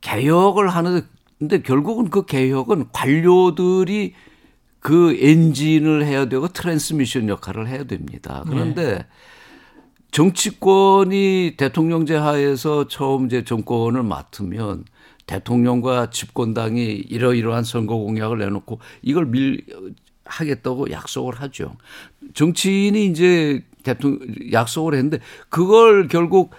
개혁을 0.00 0.68
하는 0.68 1.02
근데 1.38 1.62
결국은 1.62 2.10
그 2.10 2.24
개혁은 2.24 2.86
관료들이 2.92 4.14
그 4.80 5.16
엔진을 5.20 6.04
해야 6.04 6.26
되고 6.28 6.48
트랜스미션 6.48 7.28
역할을 7.28 7.68
해야 7.68 7.84
됩니다. 7.84 8.44
그런데 8.48 9.06
정치권이 10.10 11.54
대통령제 11.56 12.16
하에서 12.16 12.86
처음 12.86 13.26
이제 13.26 13.44
정권을 13.44 14.02
맡으면 14.02 14.84
대통령과 15.26 16.10
집권당이 16.10 16.84
이러이러한 17.08 17.64
선거 17.64 17.96
공약을 17.96 18.38
내놓고 18.38 18.80
이걸 19.02 19.26
밀 19.26 19.64
하겠다고 20.24 20.90
약속을 20.90 21.34
하죠. 21.40 21.76
정치인이 22.34 23.06
이제 23.06 23.64
대통령 23.82 24.20
약속을 24.52 24.94
했는데 24.94 25.18
그걸 25.48 26.08
결국 26.08 26.52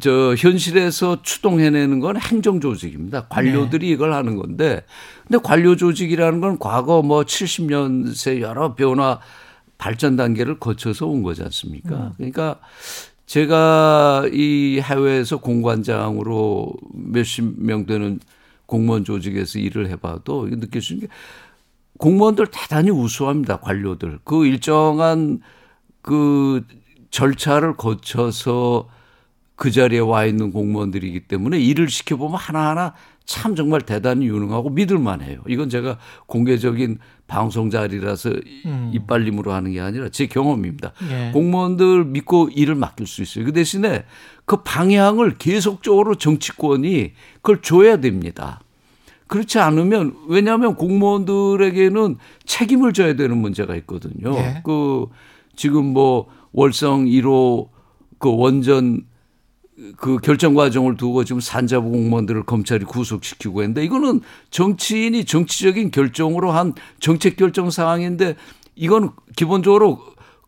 저 0.00 0.34
현실에서 0.36 1.22
추동해내는 1.22 2.00
건 2.00 2.16
행정 2.16 2.60
조직입니다. 2.60 3.26
관료들이 3.28 3.88
이걸 3.90 4.12
하는 4.12 4.36
건데 4.36 4.84
근데 5.26 5.42
관료 5.42 5.76
조직이라는 5.76 6.40
건 6.40 6.58
과거 6.58 7.02
뭐 7.02 7.24
70년새 7.24 8.40
여러 8.40 8.74
변화 8.74 9.20
발전 9.78 10.14
단계를 10.14 10.60
거쳐서 10.60 11.06
온 11.06 11.22
거지 11.24 11.42
않습니까? 11.42 12.12
그러니까 12.16 12.60
제가 13.32 14.28
이 14.30 14.78
해외에서 14.82 15.38
공관장으로 15.38 16.74
몇십 16.92 17.54
명 17.64 17.86
되는 17.86 18.20
공무원 18.66 19.04
조직에서 19.04 19.58
일을 19.58 19.88
해봐도 19.88 20.50
느낄 20.50 20.82
수 20.82 20.92
있는 20.92 21.08
게 21.08 21.14
공무원들 21.96 22.48
대단히 22.52 22.90
우수합니다. 22.90 23.56
관료들. 23.60 24.18
그 24.24 24.44
일정한 24.44 25.40
그 26.02 26.62
절차를 27.08 27.78
거쳐서 27.78 28.90
그 29.56 29.70
자리에 29.70 30.00
와 30.00 30.26
있는 30.26 30.52
공무원들이기 30.52 31.20
때문에 31.20 31.58
일을 31.58 31.88
시켜보면 31.88 32.36
하나하나 32.36 32.92
참 33.24 33.56
정말 33.56 33.80
대단히 33.80 34.26
유능하고 34.26 34.68
믿을만 34.68 35.22
해요. 35.22 35.40
이건 35.48 35.70
제가 35.70 35.96
공개적인 36.26 36.98
방송 37.32 37.70
자리라서 37.70 38.30
이빨림으로 38.92 39.52
하는 39.52 39.72
게 39.72 39.80
아니라 39.80 40.10
제 40.10 40.26
경험입니다. 40.26 40.92
예. 41.10 41.30
공무원들 41.32 42.04
믿고 42.04 42.50
일을 42.54 42.74
맡길 42.74 43.06
수 43.06 43.22
있어요. 43.22 43.46
그 43.46 43.52
대신에 43.52 44.04
그 44.44 44.62
방향을 44.62 45.38
계속적으로 45.38 46.16
정치권이 46.16 47.12
그걸 47.36 47.62
줘야 47.62 47.96
됩니다. 47.96 48.60
그렇지 49.28 49.58
않으면 49.58 50.14
왜냐하면 50.28 50.74
공무원들에게는 50.74 52.18
책임을 52.44 52.92
져야 52.92 53.16
되는 53.16 53.38
문제가 53.38 53.76
있거든요. 53.76 54.36
예. 54.36 54.60
그 54.62 55.06
지금 55.56 55.86
뭐 55.86 56.26
월성 56.52 57.06
1호 57.06 57.70
그 58.18 58.36
원전 58.36 59.06
그 59.96 60.18
결정 60.18 60.54
과정을 60.54 60.96
두고 60.96 61.24
지금 61.24 61.40
산자부 61.40 61.90
공무원들을 61.90 62.44
검찰이 62.44 62.84
구속시키고 62.84 63.62
했는데 63.62 63.84
이거는 63.84 64.20
정치인이 64.50 65.24
정치적인 65.24 65.90
결정으로 65.90 66.52
한 66.52 66.74
정책 67.00 67.36
결정 67.36 67.70
사항인데 67.70 68.36
이건 68.76 69.10
기본적으로 69.36 70.00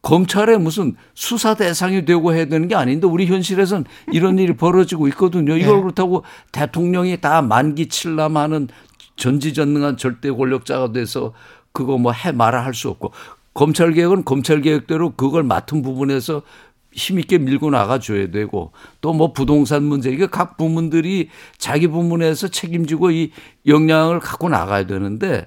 검찰의 0.03 0.59
무슨 0.59 0.97
수사 1.15 1.55
대상이 1.55 2.05
되고 2.05 2.35
해야 2.35 2.45
되는 2.45 2.69
게 2.69 2.75
아닌데 2.75 3.07
우리 3.07 3.27
현실에서는 3.27 3.85
이런 4.13 4.39
일이 4.39 4.55
벌어지고 4.55 5.09
있거든요. 5.09 5.57
이걸 5.57 5.77
네. 5.77 5.83
그렇다고 5.83 6.25
대통령이 6.53 7.21
다 7.21 7.41
만기 7.41 7.89
칠남하는 7.89 8.69
전지전능한 9.17 9.97
절대 9.97 10.31
권력자가 10.31 10.93
돼서 10.93 11.33
그거 11.73 11.97
뭐 11.99 12.13
해 12.13 12.33
말아 12.33 12.65
할 12.65 12.75
수 12.75 12.89
없고 12.91 13.13
검찰 13.55 13.93
개혁은 13.93 14.25
검찰 14.25 14.61
개혁대로 14.61 15.15
그걸 15.15 15.45
맡은 15.45 15.81
부분에서 15.83 16.43
힘있게 16.95 17.39
밀고 17.39 17.71
나가줘야 17.71 18.31
되고 18.31 18.73
또 19.01 19.15
뭐 19.15 19.33
부동산 19.33 19.85
문제 19.85 20.11
이게 20.11 20.27
각 20.27 20.57
부문들이 20.57 21.29
자기 21.57 21.87
부문에서 21.87 22.49
책임지고 22.49 23.13
이 23.13 23.31
역량을 23.67 24.21
갖고 24.21 24.49
나가야 24.49 24.87
되는데 24.87 25.47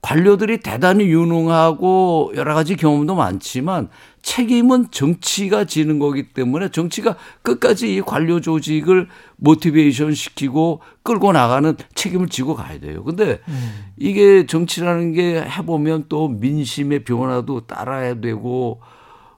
관료들이 0.00 0.58
대단히 0.58 1.04
유능하고 1.04 2.32
여러 2.34 2.54
가지 2.54 2.74
경험도 2.74 3.14
많지만 3.14 3.88
책임은 4.22 4.86
정치가 4.90 5.64
지는 5.64 6.00
거기 6.00 6.32
때문에 6.32 6.70
정치가 6.70 7.14
끝까지 7.42 7.94
이 7.94 8.00
관료 8.00 8.40
조직을 8.40 9.08
모티베이션 9.36 10.14
시키고 10.14 10.80
끌고 11.04 11.32
나가는 11.32 11.76
책임을 11.94 12.28
지고 12.28 12.56
가야 12.56 12.80
돼요. 12.80 13.04
근데 13.04 13.40
음. 13.46 13.84
이게 13.96 14.46
정치라는 14.46 15.12
게 15.12 15.40
해보면 15.40 16.06
또 16.08 16.28
민심의 16.28 17.04
변화도 17.04 17.66
따라야 17.68 18.20
되고 18.20 18.80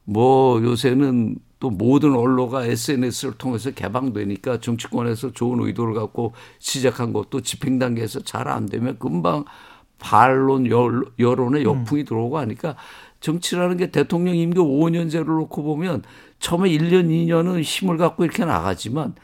뭐 0.05 0.63
요새는 0.63 1.37
또 1.61 1.71
모든 1.71 2.15
언론가 2.15 2.65
SNS를 2.67 3.35
통해서 3.39 3.71
개방되니까 3.71 4.61
정치권에서 4.61 5.33
좋은 5.33 5.61
의도를 5.67 5.95
갖고 5.95 6.33
시작한 6.59 7.13
것도 7.13 7.41
집행 7.41 7.79
단계에서 7.79 8.21
잘 8.21 8.49
안 8.49 8.67
되면 8.67 8.99
금방 8.99 9.45
반론 9.99 10.67
여론의 10.67 11.65
역풍이 11.65 12.03
음. 12.03 12.05
들어오고 12.05 12.37
하니까 12.39 12.77
정치라는 13.21 13.79
게 13.79 13.91
대통령 13.91 14.37
임기 14.37 14.59
5년제를 14.59 15.25
놓고 15.25 15.63
보면 15.63 16.03
처음에 16.41 16.69
1년, 16.69 17.09
2년은 17.09 17.63
힘을 17.63 17.97
갖고 17.97 18.25
이렇게 18.25 18.45
나가지만 18.45 19.15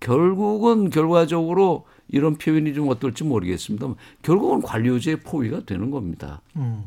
결국은 0.00 0.90
결과적으로 0.90 1.86
이런 2.08 2.36
표현이 2.36 2.74
좀 2.74 2.90
어떨지 2.90 3.24
모르겠습니다. 3.24 3.94
결국은 4.20 4.60
관료제의 4.60 5.20
포위가 5.20 5.64
되는 5.64 5.90
겁니다. 5.90 6.42
음. 6.56 6.84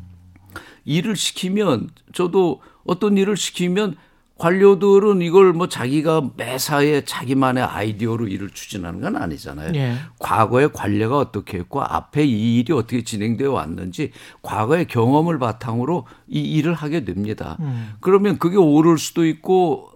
일을 0.84 1.16
시키면 1.16 1.90
저도 2.12 2.60
어떤 2.84 3.16
일을 3.16 3.36
시키면 3.36 3.96
관료들은 4.40 5.20
이걸 5.20 5.52
뭐 5.52 5.68
자기가 5.68 6.30
매사에 6.36 7.04
자기만의 7.04 7.62
아이디어로 7.62 8.26
일을 8.26 8.48
추진하는 8.48 9.02
건 9.02 9.16
아니잖아요. 9.16 9.72
예. 9.74 9.96
과거에 10.18 10.68
관례가 10.68 11.18
어떻게 11.18 11.58
했고 11.58 11.82
앞에 11.82 12.24
이 12.24 12.58
일이 12.58 12.72
어떻게 12.72 13.04
진행되어 13.04 13.52
왔는지 13.52 14.12
과거의 14.40 14.86
경험을 14.86 15.38
바탕으로 15.38 16.06
이 16.26 16.40
일을 16.40 16.72
하게 16.72 17.04
됩니다. 17.04 17.58
음. 17.60 17.92
그러면 18.00 18.38
그게 18.38 18.56
옳을 18.56 18.96
수도 18.96 19.26
있고 19.26 19.89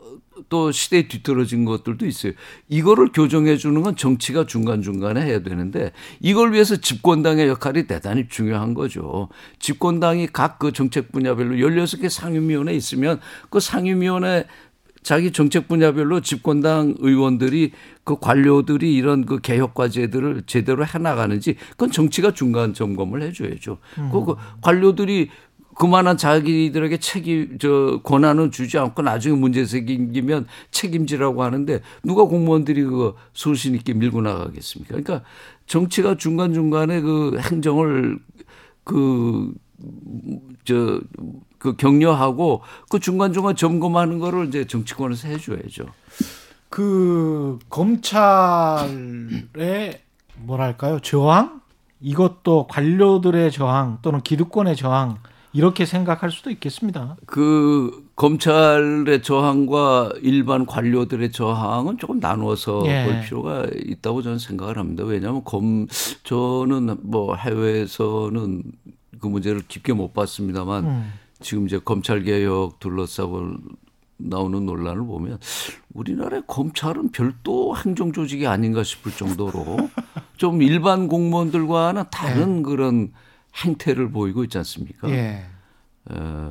또 0.49 0.73
시대에 0.73 1.07
뒤떨어진 1.09 1.65
것들도 1.65 2.07
있어요. 2.07 2.33
이거를 2.69 3.13
교정해 3.13 3.57
주는 3.57 3.83
건 3.83 3.97
정치가 3.97 4.47
중간중간에 4.47 5.23
해야 5.23 5.41
되는데 5.41 5.93
이걸 6.21 6.53
위해서 6.53 6.77
집권당의 6.77 7.49
역할이 7.49 7.87
대단히 7.87 8.27
중요한 8.29 8.75
거죠. 8.75 9.29
집권당이 9.59 10.29
각 10.29 10.55
그 10.65 10.73
정책 10.73 11.13
분야별로 11.13 11.57
16개 11.57 12.09
상임위원회 12.09 12.75
있으면 12.75 13.21
그 13.51 13.61
상임위원회 13.61 14.47
자기 15.03 15.31
정책 15.31 15.69
분야별로 15.69 16.21
집권당 16.21 16.95
의원들이 16.99 17.73
그 18.05 18.19
관료들이 18.19 18.95
이런 18.95 19.27
그 19.27 19.41
개혁 19.41 19.75
과제들을 19.75 20.45
제대로 20.47 20.87
해 20.87 20.99
나가는지 20.99 21.57
그건 21.73 21.91
정치가 21.91 22.31
중간 22.31 22.73
점검을 22.73 23.23
해 23.23 23.33
줘야죠. 23.33 23.79
음. 23.99 24.11
그 24.11 24.35
관료들이 24.63 25.29
그만한 25.75 26.17
자기들에게 26.17 26.99
책임 26.99 27.59
저 27.59 28.01
권한은 28.03 28.51
주지 28.51 28.79
않고 28.79 29.03
나중에 29.03 29.37
문제 29.37 29.65
생기면 29.65 30.47
책임지라고 30.71 31.43
하는데 31.43 31.81
누가 32.03 32.25
공무원들이 32.25 32.85
그 32.85 33.15
소신 33.33 33.75
있게 33.75 33.93
밀고 33.95 34.23
나가겠습니까? 34.23 34.97
그러니까 34.97 35.23
정치가 35.67 36.17
중간 36.17 36.55
중간에 36.55 37.01
그 37.01 37.39
행정을 37.39 38.19
그저그 40.65 41.07
격려하고 41.77 42.63
그 42.89 43.01
중간 43.01 43.33
중간 43.33 43.57
점검하는 43.57 44.19
거를 44.19 44.47
이제 44.47 44.67
정치권에서 44.67 45.29
해줘야죠. 45.29 45.87
그 46.69 47.59
검찰의 47.71 48.91
뭐랄까요 50.37 51.01
저항 51.01 51.61
이것도 52.01 52.67
관료들의 52.69 53.51
저항 53.53 53.99
또는 54.03 54.21
기득권의 54.21 54.77
저항 54.77 55.19
이렇게 55.55 55.87
생각할 55.87 56.33
수도 56.33 56.51
있겠습니다. 56.51 57.17
그 57.27 58.05
검찰의 58.17 59.23
저항과 59.23 60.15
일반 60.21 60.67
관료들의 60.67 61.31
저항은 61.31 61.97
조금 61.99 62.19
나누어서 62.19 62.83
예. 62.87 63.05
볼 63.05 63.21
필요가 63.23 63.67
있다고 63.73 64.23
저는 64.23 64.39
생각을 64.39 64.79
합니다. 64.79 65.05
왜냐하면 65.05 65.45
검 65.45 65.87
저는 66.25 66.97
뭐 67.03 67.37
해외에서는 67.37 68.63
그 69.21 69.27
문제를 69.29 69.63
깊게 69.69 69.93
못 69.93 70.13
봤습니다만 70.13 70.85
음. 70.85 71.13
지금 71.41 71.67
이제 71.67 71.79
검찰 71.79 72.25
개혁 72.25 72.81
둘러싸고 72.81 73.55
나오는 74.17 74.67
논란을 74.67 75.07
보면 75.07 75.39
우리나라의 75.93 76.43
검찰은 76.49 77.13
별도 77.13 77.77
행정 77.77 78.13
조직이 78.13 78.49
아닌가 78.49 78.83
싶을 78.83 79.13
정도로 79.13 79.89
좀 80.37 80.63
일반 80.63 81.07
공무원들과는 81.07 82.05
다른 82.11 82.57
네. 82.57 82.63
그런 82.63 83.13
행태를 83.63 84.11
보이고 84.11 84.43
있지 84.45 84.59
않습니까? 84.59 85.09
예. 85.11 85.45
어, 86.11 86.51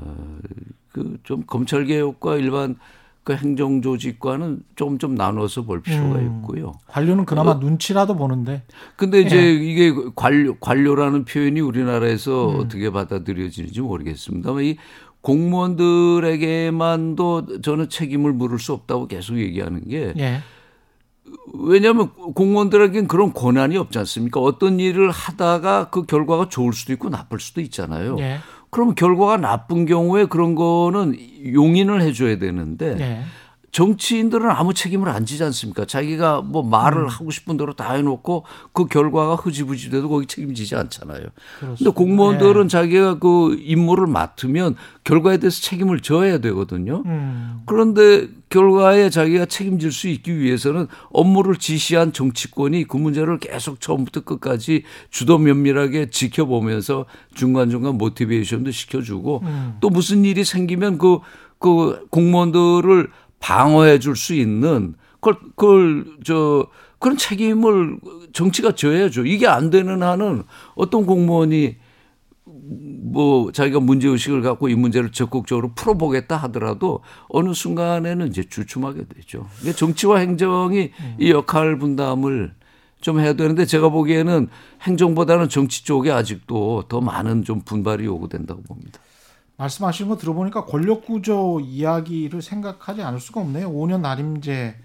그 0.91 1.17
좀 1.23 1.43
검찰 1.47 1.85
개혁과 1.85 2.35
일반 2.37 2.75
그 3.23 3.33
행정 3.33 3.81
조직과는 3.81 4.63
조금 4.75 4.97
좀 4.97 5.15
나눠서 5.15 5.63
볼 5.63 5.81
필요가 5.81 6.19
음, 6.19 6.41
있고요. 6.41 6.73
관료는 6.87 7.25
그나마 7.25 7.51
어, 7.51 7.53
눈치라도 7.55 8.15
보는데. 8.17 8.63
근데 8.97 9.21
이제 9.21 9.37
예. 9.37 9.51
이게 9.53 9.93
관료 10.15 10.55
관료라는 10.59 11.23
표현이 11.25 11.61
우리나라에서 11.61 12.49
음. 12.51 12.59
어떻게 12.59 12.89
받아들여지는지 12.89 13.79
모르겠습니다만 13.81 14.63
이 14.65 14.77
공무원들에게만도 16.23 17.61
저는 17.61 17.89
책임을 17.89 18.33
물을 18.33 18.59
수 18.59 18.73
없다고 18.73 19.07
계속 19.07 19.37
얘기하는 19.39 19.87
게 19.87 20.13
예. 20.17 20.39
왜냐하면 21.53 22.11
공무원들에겐 22.34 23.07
그런 23.07 23.34
권한이 23.34 23.77
없지 23.77 23.99
않습니까? 23.99 24.39
어떤 24.39 24.79
일을 24.79 25.11
하다가 25.11 25.89
그 25.89 26.03
결과가 26.03 26.49
좋을 26.49 26.73
수도 26.73 26.93
있고 26.93 27.09
나쁠 27.09 27.39
수도 27.39 27.61
있잖아요. 27.61 28.17
예. 28.19 28.39
그러면 28.69 28.95
결과가 28.95 29.38
나쁜 29.38 29.86
경우에 29.86 30.25
그런 30.25 30.55
거는 30.55 31.15
용인을 31.53 32.01
해줘야 32.01 32.39
되는데 32.39 32.97
예. 32.99 33.21
정치인들은 33.74 34.49
아무 34.51 34.74
책임을 34.74 35.09
안 35.09 35.26
지지 35.26 35.43
않습니까? 35.43 35.86
자기가 35.86 36.41
뭐 36.41 36.61
말을 36.61 37.01
음. 37.01 37.07
하고 37.07 37.32
싶은 37.32 37.57
대로 37.57 37.74
다 37.74 37.93
해놓고 37.93 38.45
그 38.71 38.86
결과가 38.86 39.34
흐지부지 39.34 39.89
돼도 39.89 40.09
거기 40.09 40.28
책임지지 40.28 40.76
않잖아요. 40.76 41.26
그런데 41.59 41.89
공무원들은 41.89 42.61
네. 42.63 42.67
자기가 42.67 43.17
그 43.17 43.57
임무를 43.59 44.05
맡으면 44.05 44.76
결과에 45.03 45.38
대해서 45.38 45.59
책임을 45.61 46.01
져야 46.01 46.38
되거든요. 46.38 47.01
음. 47.07 47.63
그런데 47.65 48.28
결과에 48.49 49.09
자기가 49.09 49.47
책임질 49.47 49.91
수 49.91 50.07
있기 50.07 50.38
위해서는 50.38 50.86
업무를 51.09 51.55
지시한 51.55 52.13
정치권이 52.13 52.84
그 52.84 52.97
문제를 52.97 53.39
계속 53.39 53.82
처음부터 53.82 54.21
끝까지 54.21 54.84
주도 55.09 55.39
면밀하게 55.39 56.11
지켜보면서 56.11 57.05
중간중간 57.34 57.97
모티베이션도 57.97 58.69
시켜주고 58.69 59.41
음. 59.43 59.78
또 59.82 59.89
무슨 59.89 60.26
일이 60.26 60.43
생기면 60.43 60.99
그, 60.99 61.21
그 61.57 62.05
공무원들을 62.11 63.09
방어해 63.43 63.99
줄 63.99 64.15
수 64.15 64.33
있는 64.33 64.95
그걸, 65.19 65.37
그걸 65.55 66.05
저 66.23 66.65
그런 66.97 67.17
책임을 67.17 67.99
정치가 68.31 68.71
져야죠. 68.71 69.25
이게 69.25 69.47
안 69.47 69.69
되는 69.69 70.01
한은 70.01 70.43
어떤 70.75 71.05
공무원이 71.05 71.75
뭐 72.45 73.51
자기가 73.51 73.81
문제 73.81 74.07
의식을 74.07 74.41
갖고 74.41 74.69
이 74.69 74.75
문제를 74.75 75.11
적극적으로 75.11 75.73
풀어보겠다 75.75 76.37
하더라도 76.37 77.01
어느 77.27 77.53
순간에는 77.53 78.27
이제 78.29 78.43
주춤하게 78.43 79.07
되죠. 79.13 79.45
이게 79.61 79.73
정치와 79.73 80.19
행정이 80.19 80.91
이 81.19 81.31
역할 81.31 81.77
분담을 81.77 82.53
좀 83.01 83.19
해야 83.19 83.33
되는데 83.33 83.65
제가 83.65 83.89
보기에는 83.89 84.47
행정보다는 84.83 85.49
정치 85.49 85.83
쪽에 85.83 86.11
아직도 86.11 86.85
더 86.87 87.01
많은 87.01 87.43
좀 87.43 87.59
분발이 87.59 88.05
요구된다고 88.05 88.63
봅니다. 88.63 89.01
말씀하신 89.57 90.07
거 90.07 90.17
들어보니까 90.17 90.65
권력 90.65 91.05
구조 91.05 91.59
이야기를 91.59 92.41
생각하지 92.41 93.01
않을 93.01 93.19
수가 93.19 93.41
없네요. 93.41 93.71
5년 93.71 94.01
난임제 94.01 94.75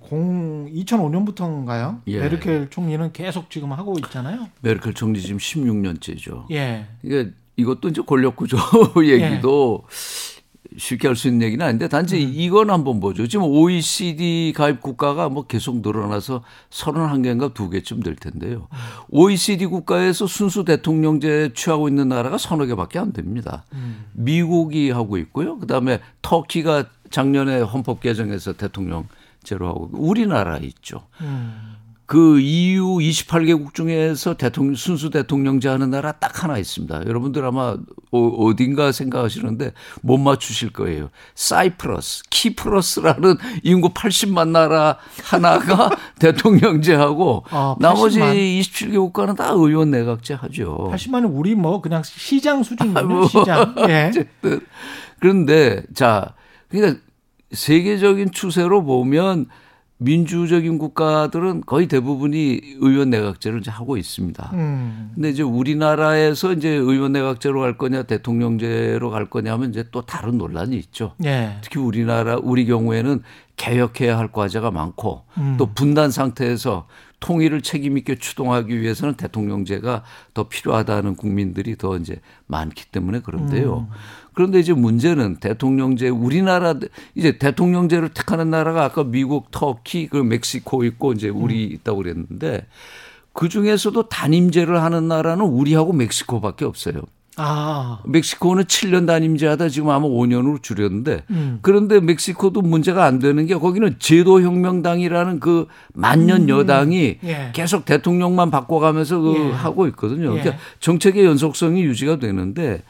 공 0.00 0.70
2005년부터인가요? 0.72 2.00
예. 2.06 2.20
메르켈 2.20 2.70
총리는 2.70 3.12
계속 3.12 3.50
지금 3.50 3.72
하고 3.72 3.96
있잖아요. 3.98 4.48
메르켈 4.60 4.94
총리 4.94 5.20
지금 5.20 5.38
16년째죠. 5.38 6.50
예. 6.52 6.86
이게 7.02 7.30
이것도 7.56 7.88
이제 7.88 8.00
권력 8.06 8.36
구조 8.36 8.56
얘기도 9.04 9.84
예. 9.84 10.29
쉽게 10.76 11.08
할 11.08 11.16
수 11.16 11.28
있는 11.28 11.46
얘기는 11.46 11.64
아닌데 11.64 11.88
단지 11.88 12.16
음. 12.16 12.32
이건 12.34 12.70
한번 12.70 13.00
보죠. 13.00 13.26
지금 13.26 13.46
OECD 13.46 14.52
가입 14.56 14.80
국가가 14.80 15.28
뭐 15.28 15.46
계속 15.46 15.80
늘어나서 15.80 16.42
31개인가 16.70 17.52
2개쯤 17.52 18.04
될 18.04 18.16
텐데요. 18.16 18.68
음. 18.70 18.76
OECD 19.10 19.66
국가에서 19.66 20.26
순수 20.26 20.64
대통령제 20.64 21.50
취하고 21.54 21.88
있는 21.88 22.08
나라가 22.08 22.38
서너 22.38 22.66
개밖에 22.66 22.98
안 22.98 23.12
됩니다. 23.12 23.64
음. 23.72 24.06
미국이 24.12 24.90
하고 24.90 25.18
있고요. 25.18 25.58
그다음에 25.58 26.00
터키가 26.22 26.84
작년에 27.10 27.60
헌법 27.60 28.00
개정해서 28.00 28.52
대통령제로 28.52 29.68
하고 29.68 29.90
우리나라 29.92 30.58
있죠. 30.58 31.06
음. 31.20 31.69
그 32.10 32.40
EU 32.40 32.96
28개국 32.96 33.72
중에서 33.72 34.34
대통령 34.34 34.74
순수 34.74 35.10
대통령제 35.10 35.68
하는 35.68 35.90
나라 35.90 36.10
딱 36.10 36.42
하나 36.42 36.58
있습니다. 36.58 37.06
여러분들 37.06 37.44
아마 37.44 37.76
어, 38.10 38.50
딘가 38.56 38.90
생각하시는데 38.90 39.72
못 40.02 40.18
맞추실 40.18 40.72
거예요. 40.72 41.10
사이프러스, 41.36 42.24
키프러스라는 42.28 43.36
인구 43.62 43.90
80만 43.90 44.48
나라 44.48 44.96
하나가 45.22 45.88
대통령제하고 46.18 47.44
아, 47.48 47.76
나머지 47.78 48.18
27개 48.18 48.96
국가는 48.96 49.36
다 49.36 49.50
의원 49.50 49.92
내각제 49.92 50.34
하죠. 50.34 50.90
80만은 50.92 51.30
우리 51.32 51.54
뭐 51.54 51.80
그냥 51.80 52.02
시장 52.02 52.64
수준이죠. 52.64 52.98
아, 52.98 53.02
뭐, 53.04 53.28
시장. 53.28 53.76
예. 53.88 54.10
그런데 55.20 55.84
자 55.94 56.34
그러니까 56.70 57.00
세계적인 57.52 58.32
추세로 58.32 58.82
보면 58.82 59.46
민주적인 60.02 60.78
국가들은 60.78 61.64
거의 61.66 61.86
대부분이 61.86 62.60
의원 62.80 63.10
내각제를 63.10 63.60
이제 63.60 63.70
하고 63.70 63.98
있습니다. 63.98 64.50
음. 64.54 65.10
근데 65.14 65.28
이제 65.28 65.42
우리나라에서 65.42 66.54
이제 66.54 66.70
의원 66.70 67.12
내각제로 67.12 67.60
갈 67.60 67.76
거냐 67.76 68.04
대통령제로 68.04 69.10
갈 69.10 69.28
거냐 69.28 69.52
하면 69.52 69.70
이제 69.70 69.84
또 69.92 70.00
다른 70.00 70.38
논란이 70.38 70.74
있죠. 70.76 71.12
예. 71.24 71.58
특히 71.60 71.80
우리나라 71.80 72.38
우리 72.42 72.64
경우에는 72.64 73.22
개혁해야 73.56 74.16
할 74.16 74.32
과제가 74.32 74.70
많고 74.70 75.24
음. 75.36 75.56
또 75.58 75.66
분단 75.74 76.10
상태에서 76.10 76.86
통일을 77.20 77.60
책임 77.60 77.98
있게 77.98 78.16
추동하기 78.16 78.80
위해서는 78.80 79.14
대통령제가 79.14 80.02
더 80.34 80.48
필요하다는 80.48 81.16
국민들이 81.16 81.76
더 81.76 81.96
이제 81.96 82.20
많기 82.46 82.86
때문에 82.86 83.20
그런데요. 83.20 83.86
음. 83.90 83.94
그런데 84.32 84.58
이제 84.58 84.72
문제는 84.72 85.36
대통령제 85.36 86.08
우리나라 86.08 86.74
이제 87.14 87.38
대통령제를 87.38 88.08
택하는 88.10 88.50
나라가 88.50 88.84
아까 88.84 89.04
미국, 89.04 89.50
터키, 89.50 90.06
그 90.06 90.16
멕시코 90.16 90.84
있고 90.84 91.12
이제 91.12 91.28
우리 91.28 91.66
음. 91.66 91.72
있다고 91.72 91.98
그랬는데 91.98 92.66
그 93.32 93.48
중에서도 93.48 94.08
단임제를 94.08 94.82
하는 94.82 95.08
나라는 95.08 95.44
우리하고 95.44 95.92
멕시코밖에 95.92 96.64
없어요. 96.64 97.02
아. 97.40 97.98
멕시코는 98.04 98.64
7년 98.64 99.06
단임제하다 99.06 99.68
지금 99.70 99.90
아마 99.90 100.06
5년으로 100.06 100.62
줄였는데 100.62 101.24
음. 101.30 101.58
그런데 101.62 102.00
멕시코도 102.00 102.60
문제가 102.62 103.04
안 103.04 103.18
되는 103.18 103.46
게 103.46 103.54
거기는 103.54 103.96
제도혁명당이라는 103.98 105.40
그 105.40 105.66
만년 105.94 106.42
음. 106.42 106.48
여당이 106.48 107.18
예. 107.24 107.50
계속 107.52 107.84
대통령만 107.84 108.50
바꿔가면서 108.50 109.20
그 109.20 109.34
예. 109.36 109.50
하고 109.52 109.86
있거든요. 109.88 110.30
그러니까 110.30 110.50
예. 110.50 110.58
정책의 110.80 111.24
연속성이 111.24 111.82
유지가 111.82 112.18
되는데 112.18 112.82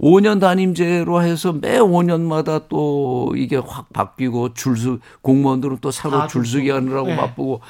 5년 0.00 0.40
단임제로 0.40 1.22
해서 1.22 1.52
매 1.52 1.78
5년마다 1.78 2.64
또 2.68 3.34
이게 3.36 3.56
확 3.56 3.92
바뀌고 3.92 4.54
줄서 4.54 4.98
공무원들은 5.20 5.78
또 5.80 5.90
새로 5.90 6.26
줄서기 6.26 6.70
하느라고 6.70 7.08
네. 7.08 7.16
바쁘고 7.16 7.60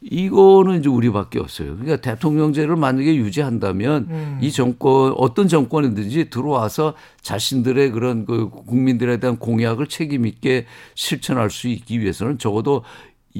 이거는 0.00 0.80
이제 0.80 0.88
우리밖에 0.88 1.38
없어요. 1.40 1.76
그러니까 1.76 1.96
대통령제를 1.96 2.76
만약에 2.76 3.16
유지한다면 3.16 4.06
음. 4.08 4.38
이 4.40 4.50
정권 4.50 5.12
어떤 5.16 5.46
정권이든지 5.46 6.30
들어와서 6.30 6.94
자신들의 7.20 7.90
그런 7.90 8.24
그 8.24 8.48
국민들에 8.48 9.18
대한 9.18 9.38
공약을 9.38 9.86
책임 9.86 10.26
있게 10.26 10.66
실천할 10.94 11.50
수 11.50 11.68
있기 11.68 12.00
위해서는 12.00 12.38
적어도 12.38 12.82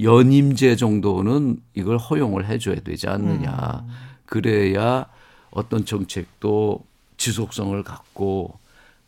연임제 0.00 0.76
정도는 0.76 1.58
이걸 1.74 1.96
허용을 1.96 2.46
해줘야 2.46 2.76
되지 2.76 3.08
않느냐. 3.08 3.84
음. 3.84 3.90
그래야 4.26 5.06
어떤 5.50 5.84
정책도 5.84 6.80
지속성을 7.16 7.82
갖고 7.82 8.58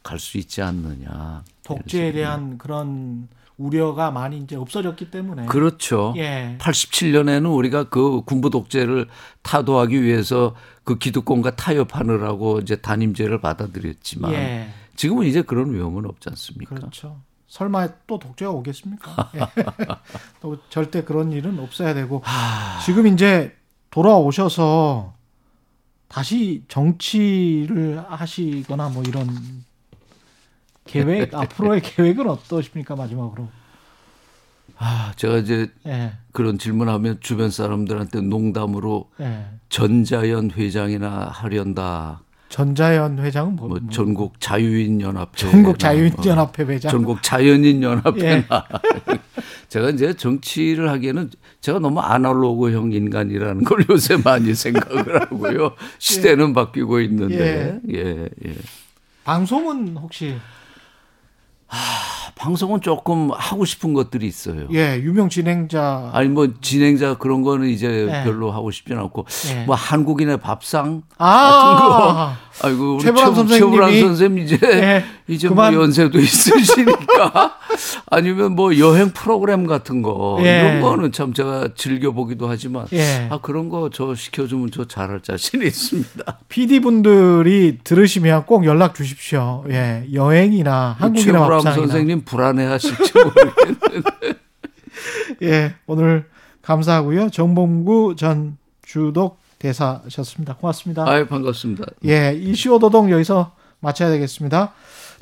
갈 0.03 0.19
수 0.19 0.39
있지 0.39 0.63
않느냐. 0.63 1.43
독재에 1.65 2.13
대한 2.13 2.59
그런 2.59 3.29
우려가 3.59 4.11
많이 4.11 4.39
이제 4.39 4.55
없어졌기 4.55 5.11
때문에. 5.11 5.47
그렇죠. 5.47 6.15
예. 6.17 6.57
87년에는 6.61 7.53
우리가 7.55 7.89
그 7.89 8.23
군부 8.25 8.51
독재를 8.51 9.09
타도하기 9.43 10.03
위해서 10.03 10.55
그 10.85 10.99
기득권과 10.99 11.57
타협하느라고 11.57 12.61
이제 12.61 12.77
단임제를 12.77 13.41
받아들였지만 13.41 14.33
예. 14.33 14.69
지금은 14.95 15.27
이제 15.27 15.43
그런 15.43 15.73
위험은 15.75 16.05
없지 16.07 16.29
않습니까? 16.31 16.75
그렇죠. 16.77 17.21
설마 17.49 17.89
또 18.07 18.19
독재가 18.19 18.51
오겠습니까? 18.53 19.31
예. 19.37 19.41
또 20.41 20.59
절대 20.69 21.03
그런 21.03 21.33
일은 21.33 21.59
없어야 21.59 21.95
되고 21.95 22.23
지금 22.85 23.07
이제 23.07 23.57
돌아오셔서 23.91 25.16
다시 26.09 26.63
정치를 26.69 28.05
하시거나 28.09 28.89
뭐 28.89 29.03
이런 29.07 29.29
계획 30.85 31.33
앞으로의 31.35 31.83
계획은 31.83 32.29
어떠십니까 32.29 32.97
마지막으로? 32.97 33.49
아 34.79 35.13
제가 35.17 35.39
이제 35.39 35.71
네. 35.85 36.13
그런 36.33 36.59
질문하면 36.59 37.19
주변 37.21 37.51
사람들한테 37.51 38.21
농담으로 38.21 39.11
네. 39.19 39.47
전자연 39.69 40.51
회장이나 40.51 41.29
하련다. 41.29 42.23
전자연 42.49 43.18
회장은 43.18 43.57
뭐, 43.57 43.68
뭐 43.68 43.80
전국 43.90 44.40
자유인 44.40 45.01
연합회 45.01 45.32
전국 45.34 45.78
자유인 45.78 46.12
연합회 46.24 46.62
회장 46.64 46.90
전국 46.90 47.22
자연인 47.22 47.82
연합회나 47.82 48.44
예. 49.11 49.18
제가 49.68 49.90
이제 49.90 50.14
정치를 50.14 50.88
하기에는 50.90 51.30
제가 51.61 51.80
너무 51.80 52.01
아날로그형 52.01 52.92
인간이라는 52.92 53.64
걸 53.64 53.84
요새 53.90 54.16
많이 54.16 54.55
생각을 54.55 55.22
하고요. 55.22 55.72
시대는 55.99 56.51
예. 56.51 56.53
바뀌고 56.53 57.01
있는데. 57.01 57.80
예. 57.88 57.99
예, 57.99 58.28
예. 58.47 58.55
방송은 59.24 59.97
혹시 59.97 60.36
하, 61.67 62.33
방송은 62.35 62.81
조금 62.81 63.31
하고 63.33 63.64
싶은 63.64 63.95
것들이 63.95 64.27
있어요. 64.27 64.69
예, 64.73 65.01
유명 65.01 65.29
진행자. 65.29 66.11
아니 66.12 66.29
뭐 66.29 66.49
진행자 66.61 67.19
그런 67.19 67.43
거는 67.43 67.69
이제 67.69 68.07
예. 68.09 68.25
별로 68.25 68.53
하고 68.53 68.71
싶지는 68.71 69.01
않고 69.03 69.27
예. 69.51 69.64
뭐 69.64 69.75
한국인의 69.75 70.39
밥상 70.39 71.03
아~ 71.19 71.27
같은 71.27 71.89
거. 71.89 72.45
아이고 72.63 72.95
우리 72.95 73.03
최불안 73.05 73.35
선생님이 73.35 74.01
선생님 74.01 74.45
이제 74.45 74.59
예. 74.63 75.05
이제 75.29 75.49
뭐 75.49 75.57
그만. 75.57 75.75
뭐 75.75 75.83
연세도 75.83 76.19
있으시니까 76.19 77.59
아니면 78.11 78.53
뭐 78.53 78.79
여행 78.79 79.11
프로그램 79.11 79.67
같은 79.67 80.01
거 80.03 80.39
예. 80.41 80.61
이런 80.61 80.81
거는 80.81 81.13
참 81.13 81.33
제가 81.35 81.69
즐겨 81.77 82.13
보기도 82.13 82.49
하지만 82.49 82.87
예. 82.93 83.29
아 83.31 83.39
그런 83.43 83.69
거 83.69 83.91
저 83.93 84.15
시켜주면 84.15 84.71
저 84.73 84.85
잘할 84.87 85.21
자신이 85.23 85.65
있습니다. 85.67 86.39
PD 86.49 86.81
분들이 86.81 87.79
들으시면 87.85 88.47
꼭 88.47 88.65
연락 88.65 88.95
주십시오. 88.95 89.65
예, 89.71 90.05
여행이나 90.13 90.97
한국이나 90.99 91.47
밥상이나 91.49 91.75
선생님 91.87 92.25
불안해하실지 92.25 93.13
모르겠는데. 93.15 94.35
예, 95.43 95.75
오늘 95.87 96.25
감사하고요. 96.63 97.31
정봉구 97.31 98.17
전 98.17 98.57
주독 98.85 99.39
대사셨습니다. 99.67 100.57
고맙습니다. 100.57 101.09
아유, 101.09 101.27
반갑습니다. 101.27 101.85
예, 102.07 102.33
이슈 102.35 102.75
오도독 102.75 103.11
여기서 103.11 103.53
마쳐야 103.81 104.11
되겠습니다. 104.11 104.73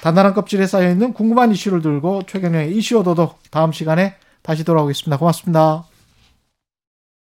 단단한 0.03 0.35
껍질에 0.35 0.67
쌓여 0.67 0.91
있는 0.91 1.13
궁금한 1.13 1.51
이슈를 1.53 1.81
들고 1.81 2.23
최경영의 2.27 2.77
이슈 2.77 2.99
오도독 2.99 3.39
다음 3.51 3.73
시간에 3.73 4.17
다시 4.43 4.65
돌아오겠습니다. 4.65 5.19
고맙습니다. 5.19 5.85